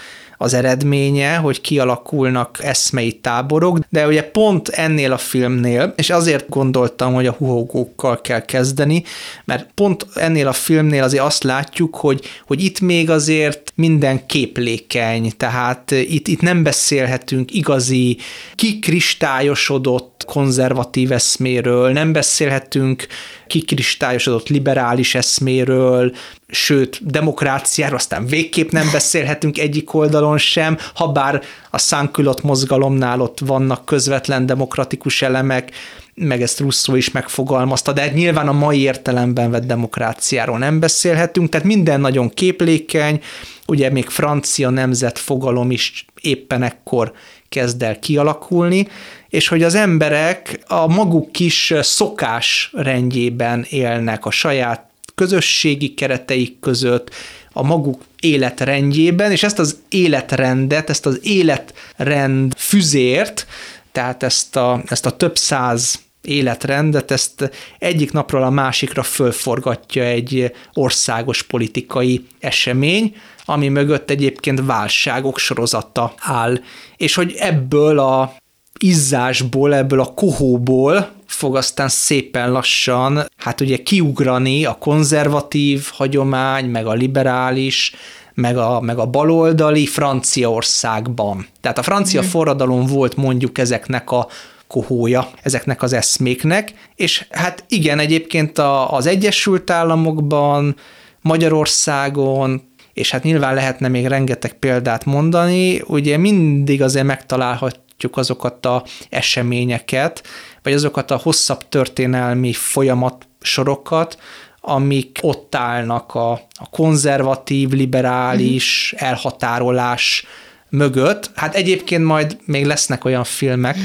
az 0.43 0.53
eredménye, 0.53 1.35
hogy 1.35 1.61
kialakulnak 1.61 2.57
eszmei 2.61 3.11
táborok, 3.11 3.79
de 3.89 4.07
ugye 4.07 4.23
pont 4.23 4.67
ennél 4.67 5.11
a 5.11 5.17
filmnél, 5.17 5.93
és 5.95 6.09
azért 6.09 6.49
gondoltam, 6.49 7.13
hogy 7.13 7.27
a 7.27 7.31
huhogókkal 7.31 8.21
kell 8.21 8.45
kezdeni, 8.45 9.03
mert 9.45 9.69
pont 9.73 10.07
ennél 10.15 10.47
a 10.47 10.53
filmnél 10.53 11.03
azért 11.03 11.23
azt 11.23 11.43
látjuk, 11.43 11.95
hogy, 11.95 12.21
hogy 12.47 12.63
itt 12.63 12.79
még 12.79 13.09
azért 13.09 13.73
minden 13.75 14.25
képlékeny, 14.25 15.31
tehát 15.37 15.91
itt, 15.91 16.27
itt 16.27 16.41
nem 16.41 16.63
beszélhetünk 16.63 17.53
igazi, 17.53 18.17
kikristályosodott 18.55 20.23
konzervatív 20.27 21.11
eszméről, 21.11 21.91
nem 21.91 22.11
beszélhetünk 22.11 23.07
kikristályosodott 23.53 24.47
liberális 24.47 25.15
eszméről, 25.15 26.15
sőt, 26.47 27.05
demokráciáról 27.05 27.95
aztán 27.95 28.25
végképp 28.25 28.69
nem 28.69 28.89
beszélhetünk 28.91 29.57
egyik 29.57 29.93
oldalon 29.93 30.37
sem, 30.37 30.77
ha 30.95 31.07
bár 31.07 31.41
a 31.69 31.77
szánkülött 31.77 32.43
mozgalomnál 32.43 33.21
ott 33.21 33.39
vannak 33.39 33.85
közvetlen 33.85 34.45
demokratikus 34.45 35.21
elemek, 35.21 35.71
meg 36.15 36.41
ezt 36.41 36.59
Russo 36.59 36.95
is 36.95 37.11
megfogalmazta, 37.11 37.93
de 37.93 38.01
hát 38.01 38.13
nyilván 38.13 38.47
a 38.47 38.51
mai 38.51 38.79
értelemben 38.79 39.51
vett 39.51 39.65
demokráciáról 39.65 40.57
nem 40.57 40.79
beszélhetünk, 40.79 41.49
tehát 41.49 41.67
minden 41.67 41.99
nagyon 41.99 42.29
képlékeny, 42.29 43.21
ugye 43.67 43.89
még 43.89 44.05
francia 44.05 44.69
nemzet 44.69 45.19
fogalom 45.19 45.71
is 45.71 46.05
éppen 46.21 46.63
ekkor 46.63 47.13
kezd 47.49 47.83
el 47.83 47.99
kialakulni, 47.99 48.87
és 49.29 49.47
hogy 49.47 49.63
az 49.63 49.75
emberek 49.75 50.63
a 50.67 50.87
maguk 50.87 51.31
kis 51.31 51.73
szokás 51.81 52.71
rendjében 52.73 53.65
élnek 53.69 54.25
a 54.25 54.31
saját 54.31 54.89
közösségi 55.15 55.93
kereteik 55.93 56.59
között, 56.59 57.09
a 57.53 57.63
maguk 57.63 58.01
életrendjében, 58.19 59.31
és 59.31 59.43
ezt 59.43 59.59
az 59.59 59.77
életrendet, 59.89 60.89
ezt 60.89 61.05
az 61.05 61.19
életrend 61.23 62.53
füzért, 62.57 63.47
tehát 63.91 64.23
ezt 64.23 64.55
a, 64.55 64.83
ezt 64.85 65.05
a 65.05 65.17
több 65.17 65.37
száz 65.37 65.99
életrendet, 66.23 67.11
ezt 67.11 67.51
egyik 67.79 68.11
napról 68.11 68.43
a 68.43 68.49
másikra 68.49 69.03
fölforgatja 69.03 70.03
egy 70.03 70.51
országos 70.73 71.43
politikai 71.43 72.25
esemény, 72.39 73.15
ami 73.45 73.67
mögött 73.67 74.09
egyébként 74.09 74.65
válságok 74.65 75.37
sorozata 75.37 76.13
áll, 76.17 76.59
és 76.97 77.15
hogy 77.15 77.35
ebből 77.37 77.99
a 77.99 78.33
izzásból, 78.79 79.75
ebből 79.75 79.99
a 79.99 80.13
kohóból 80.13 81.11
fog 81.25 81.55
aztán 81.55 81.89
szépen 81.89 82.51
lassan, 82.51 83.25
hát 83.37 83.61
ugye 83.61 83.77
kiugrani 83.77 84.65
a 84.65 84.77
konzervatív 84.79 85.87
hagyomány, 85.91 86.65
meg 86.65 86.87
a 86.87 86.93
liberális, 86.93 87.95
meg 88.33 88.57
a, 88.57 88.81
meg 88.81 88.97
a 88.97 89.05
baloldali 89.05 89.85
Franciaországban. 89.85 91.47
Tehát 91.61 91.77
a 91.77 91.83
francia 91.83 92.21
mm. 92.21 92.25
forradalom 92.25 92.85
volt 92.85 93.15
mondjuk 93.15 93.57
ezeknek 93.57 94.11
a 94.11 94.27
kohója 94.73 95.29
ezeknek 95.41 95.81
az 95.81 95.93
eszméknek, 95.93 96.73
és 96.95 97.25
hát 97.29 97.63
igen, 97.67 97.99
egyébként 97.99 98.57
a, 98.57 98.93
az 98.93 99.05
Egyesült 99.05 99.69
Államokban, 99.69 100.75
Magyarországon, 101.21 102.61
és 102.93 103.11
hát 103.11 103.23
nyilván 103.23 103.53
lehetne 103.53 103.87
még 103.87 104.05
rengeteg 104.05 104.53
példát 104.53 105.05
mondani, 105.05 105.81
ugye 105.85 106.17
mindig 106.17 106.81
azért 106.81 107.05
megtalálhatjuk 107.05 108.17
azokat 108.17 108.65
a 108.65 108.83
eseményeket, 109.09 110.23
vagy 110.63 110.73
azokat 110.73 111.11
a 111.11 111.19
hosszabb 111.23 111.69
történelmi 111.69 112.53
folyamat 112.53 113.27
sorokat, 113.41 114.17
amik 114.61 115.19
ott 115.21 115.55
állnak 115.55 116.15
a, 116.15 116.31
a 116.31 116.69
konzervatív, 116.71 117.69
liberális 117.69 118.93
mm. 118.95 119.05
elhatárolás 119.05 120.25
mögött. 120.73 121.31
Hát 121.35 121.55
egyébként 121.55 122.03
majd 122.03 122.37
még 122.45 122.65
lesznek 122.65 123.05
olyan 123.05 123.23
filmek, 123.23 123.77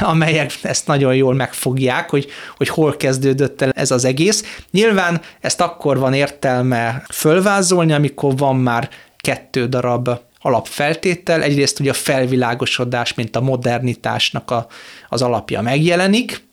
amelyek 0.00 0.52
ezt 0.62 0.86
nagyon 0.86 1.14
jól 1.14 1.34
megfogják, 1.34 2.10
hogy, 2.10 2.26
hogy 2.56 2.68
hol 2.68 2.96
kezdődött 2.96 3.62
el 3.62 3.70
ez 3.70 3.90
az 3.90 4.04
egész. 4.04 4.60
Nyilván 4.70 5.20
ezt 5.40 5.60
akkor 5.60 5.98
van 5.98 6.14
értelme 6.14 7.02
fölvázolni, 7.12 7.92
amikor 7.92 8.36
van 8.36 8.56
már 8.56 8.88
kettő 9.16 9.66
darab 9.66 10.10
alapfeltétel. 10.40 11.42
Egyrészt 11.42 11.80
ugye 11.80 11.90
a 11.90 11.94
felvilágosodás, 11.94 13.14
mint 13.14 13.36
a 13.36 13.40
modernitásnak 13.40 14.50
a, 14.50 14.66
az 15.08 15.22
alapja 15.22 15.62
megjelenik, 15.62 16.48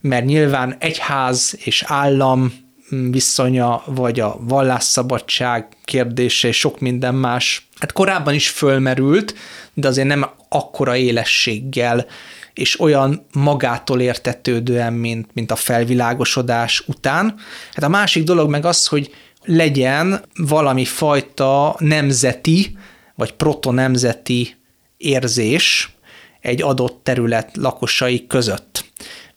mert 0.00 0.24
nyilván 0.24 0.76
egyház 0.78 1.56
és 1.64 1.84
állam 1.86 2.63
viszonya, 2.88 3.82
vagy 3.86 4.20
a 4.20 4.36
vallásszabadság 4.40 5.68
kérdése, 5.84 6.48
és 6.48 6.58
sok 6.58 6.80
minden 6.80 7.14
más, 7.14 7.68
hát 7.78 7.92
korábban 7.92 8.34
is 8.34 8.48
fölmerült, 8.48 9.34
de 9.74 9.88
azért 9.88 10.06
nem 10.06 10.30
akkora 10.48 10.96
élességgel, 10.96 12.06
és 12.54 12.80
olyan 12.80 13.26
magától 13.32 14.00
értetődően, 14.00 14.92
mint, 14.92 15.28
mint 15.34 15.50
a 15.50 15.56
felvilágosodás 15.56 16.82
után. 16.86 17.34
Hát 17.72 17.84
a 17.84 17.88
másik 17.88 18.24
dolog 18.24 18.50
meg 18.50 18.64
az, 18.64 18.86
hogy 18.86 19.14
legyen 19.44 20.24
valami 20.34 20.84
fajta 20.84 21.76
nemzeti, 21.78 22.78
vagy 23.14 23.32
protonemzeti 23.32 24.56
érzés 24.96 25.94
egy 26.40 26.62
adott 26.62 27.00
terület 27.02 27.56
lakosai 27.56 28.26
között. 28.26 28.84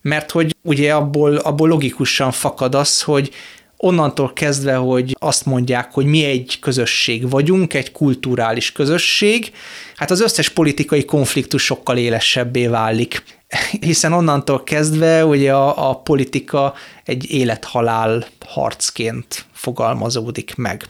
Mert 0.02 0.30
hogy 0.30 0.56
ugye 0.62 0.94
abból, 0.94 1.36
abból 1.36 1.68
logikusan 1.68 2.30
fakad 2.30 2.74
az, 2.74 3.02
hogy 3.02 3.30
onnantól 3.76 4.32
kezdve, 4.32 4.74
hogy 4.74 5.16
azt 5.18 5.46
mondják, 5.46 5.92
hogy 5.92 6.06
mi 6.06 6.24
egy 6.24 6.58
közösség 6.60 7.30
vagyunk, 7.30 7.74
egy 7.74 7.92
kulturális 7.92 8.72
közösség, 8.72 9.52
hát 9.96 10.10
az 10.10 10.20
összes 10.20 10.48
politikai 10.48 11.04
konfliktus 11.04 11.64
sokkal 11.64 11.96
élesebbé 11.96 12.66
válik. 12.66 13.22
Hiszen 13.80 14.12
onnantól 14.12 14.62
kezdve 14.62 15.24
ugye 15.24 15.52
a, 15.54 15.90
a 15.90 15.94
politika 15.94 16.74
egy 17.04 17.30
élethalál 17.30 18.26
harcként 18.46 19.44
fogalmazódik 19.52 20.54
meg. 20.56 20.84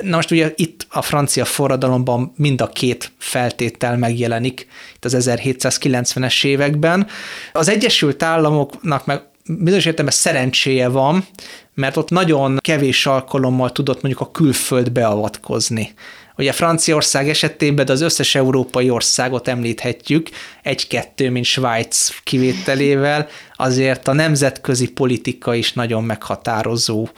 Na 0.00 0.16
most 0.16 0.30
ugye 0.30 0.52
itt 0.56 0.86
a 0.88 1.02
francia 1.02 1.44
forradalomban 1.44 2.32
mind 2.36 2.60
a 2.60 2.68
két 2.68 3.12
feltétel 3.18 3.96
megjelenik, 3.96 4.66
itt 4.94 5.04
az 5.04 5.16
1790-es 5.18 6.44
években. 6.44 7.06
Az 7.52 7.68
Egyesült 7.68 8.22
Államoknak 8.22 9.06
meg 9.06 9.22
bizonyos 9.44 9.84
értelemben 9.84 10.18
szerencséje 10.18 10.88
van, 10.88 11.26
mert 11.74 11.96
ott 11.96 12.10
nagyon 12.10 12.58
kevés 12.60 13.06
alkalommal 13.06 13.72
tudott 13.72 14.02
mondjuk 14.02 14.28
a 14.28 14.30
külföld 14.30 14.92
beavatkozni. 14.92 15.94
Ugye 16.36 16.52
Franciaország 16.52 17.28
esetében, 17.28 17.84
de 17.86 17.92
az 17.92 18.00
összes 18.00 18.34
európai 18.34 18.90
országot 18.90 19.48
említhetjük, 19.48 20.28
egy-kettő, 20.62 21.30
mint 21.30 21.44
Svájc 21.44 22.08
kivételével, 22.24 23.28
azért 23.54 24.08
a 24.08 24.12
nemzetközi 24.12 24.92
politika 24.92 25.54
is 25.54 25.72
nagyon 25.72 26.04
meghatározó 26.04 27.08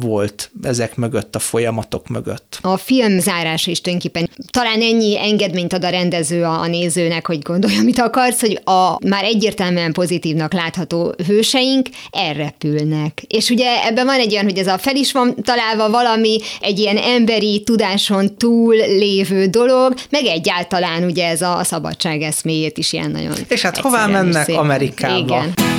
volt 0.00 0.50
ezek 0.62 0.96
mögött, 0.96 1.34
a 1.36 1.38
folyamatok 1.38 2.08
mögött. 2.08 2.58
A 2.60 2.76
film 2.76 3.18
zárása 3.18 3.70
is 3.70 3.80
tulajdonképpen 3.80 4.30
talán 4.50 4.80
ennyi 4.80 5.18
engedményt 5.18 5.72
ad 5.72 5.84
a 5.84 5.88
rendező 5.88 6.42
a, 6.44 6.60
a 6.60 6.66
nézőnek, 6.66 7.26
hogy 7.26 7.42
gondolja, 7.42 7.78
amit 7.78 7.98
akarsz, 7.98 8.40
hogy 8.40 8.60
a 8.64 9.06
már 9.08 9.24
egyértelműen 9.24 9.92
pozitívnak 9.92 10.52
látható 10.52 11.14
hőseink 11.26 11.88
elrepülnek. 12.10 13.22
És 13.26 13.50
ugye 13.50 13.84
ebben 13.84 14.06
van 14.06 14.18
egy 14.18 14.32
olyan, 14.32 14.44
hogy 14.44 14.58
ez 14.58 14.66
a 14.66 14.78
fel 14.78 14.96
is 14.96 15.12
van 15.12 15.34
találva 15.42 15.90
valami, 15.90 16.38
egy 16.60 16.78
ilyen 16.78 16.96
emberi 16.96 17.62
tudáson 17.62 18.36
túl 18.36 18.74
lévő 18.74 19.46
dolog, 19.46 19.94
meg 20.10 20.24
egyáltalán 20.24 21.04
ugye 21.04 21.28
ez 21.28 21.42
a 21.42 21.60
szabadság 21.64 22.22
eszméjét 22.22 22.78
is 22.78 22.92
ilyen 22.92 23.10
nagyon 23.10 23.34
És 23.48 23.62
hát 23.62 23.78
hová 23.78 24.06
mennek 24.06 24.48
Amerikába? 24.48 25.16
Igen. 25.16 25.71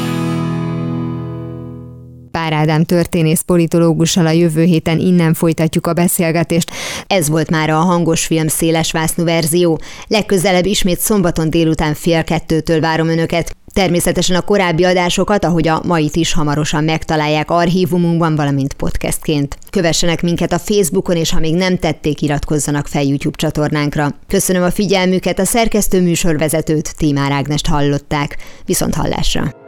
Pár 2.33 2.53
Ádám 2.53 2.83
történész 2.83 3.41
politológussal 3.41 4.25
a 4.25 4.31
jövő 4.31 4.63
héten 4.63 4.99
innen 4.99 5.33
folytatjuk 5.33 5.87
a 5.87 5.93
beszélgetést. 5.93 6.71
Ez 7.07 7.29
volt 7.29 7.49
már 7.49 7.69
a 7.69 7.75
hangos 7.75 8.25
film 8.25 8.47
széles 8.47 8.91
vásznú 8.91 9.23
verzió. 9.23 9.79
Legközelebb 10.07 10.65
ismét 10.65 10.99
szombaton 10.99 11.49
délután 11.49 11.93
fél 11.93 12.23
kettőtől 12.23 12.79
várom 12.79 13.07
önöket. 13.07 13.55
Természetesen 13.73 14.35
a 14.35 14.41
korábbi 14.41 14.83
adásokat, 14.83 15.45
ahogy 15.45 15.67
a 15.67 15.81
mait 15.85 16.15
is 16.15 16.33
hamarosan 16.33 16.83
megtalálják 16.83 17.51
archívumunkban, 17.51 18.35
valamint 18.35 18.73
podcastként. 18.73 19.57
Kövessenek 19.69 20.21
minket 20.21 20.51
a 20.51 20.59
Facebookon, 20.59 21.15
és 21.15 21.31
ha 21.31 21.39
még 21.39 21.55
nem 21.55 21.77
tették, 21.77 22.21
iratkozzanak 22.21 22.87
fel 22.87 23.03
YouTube 23.03 23.37
csatornánkra. 23.37 24.15
Köszönöm 24.27 24.63
a 24.63 24.71
figyelmüket, 24.71 25.39
a 25.39 25.45
szerkesztő 25.45 26.01
műsorvezetőt, 26.01 26.97
Tímár 26.97 27.31
Ágnest 27.31 27.67
hallották. 27.67 28.37
Viszont 28.65 28.95
hallásra! 28.95 29.62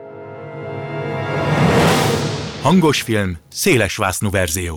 Hangos 2.65 3.01
film, 3.01 3.37
széles 3.49 3.97
verzió. 4.29 4.73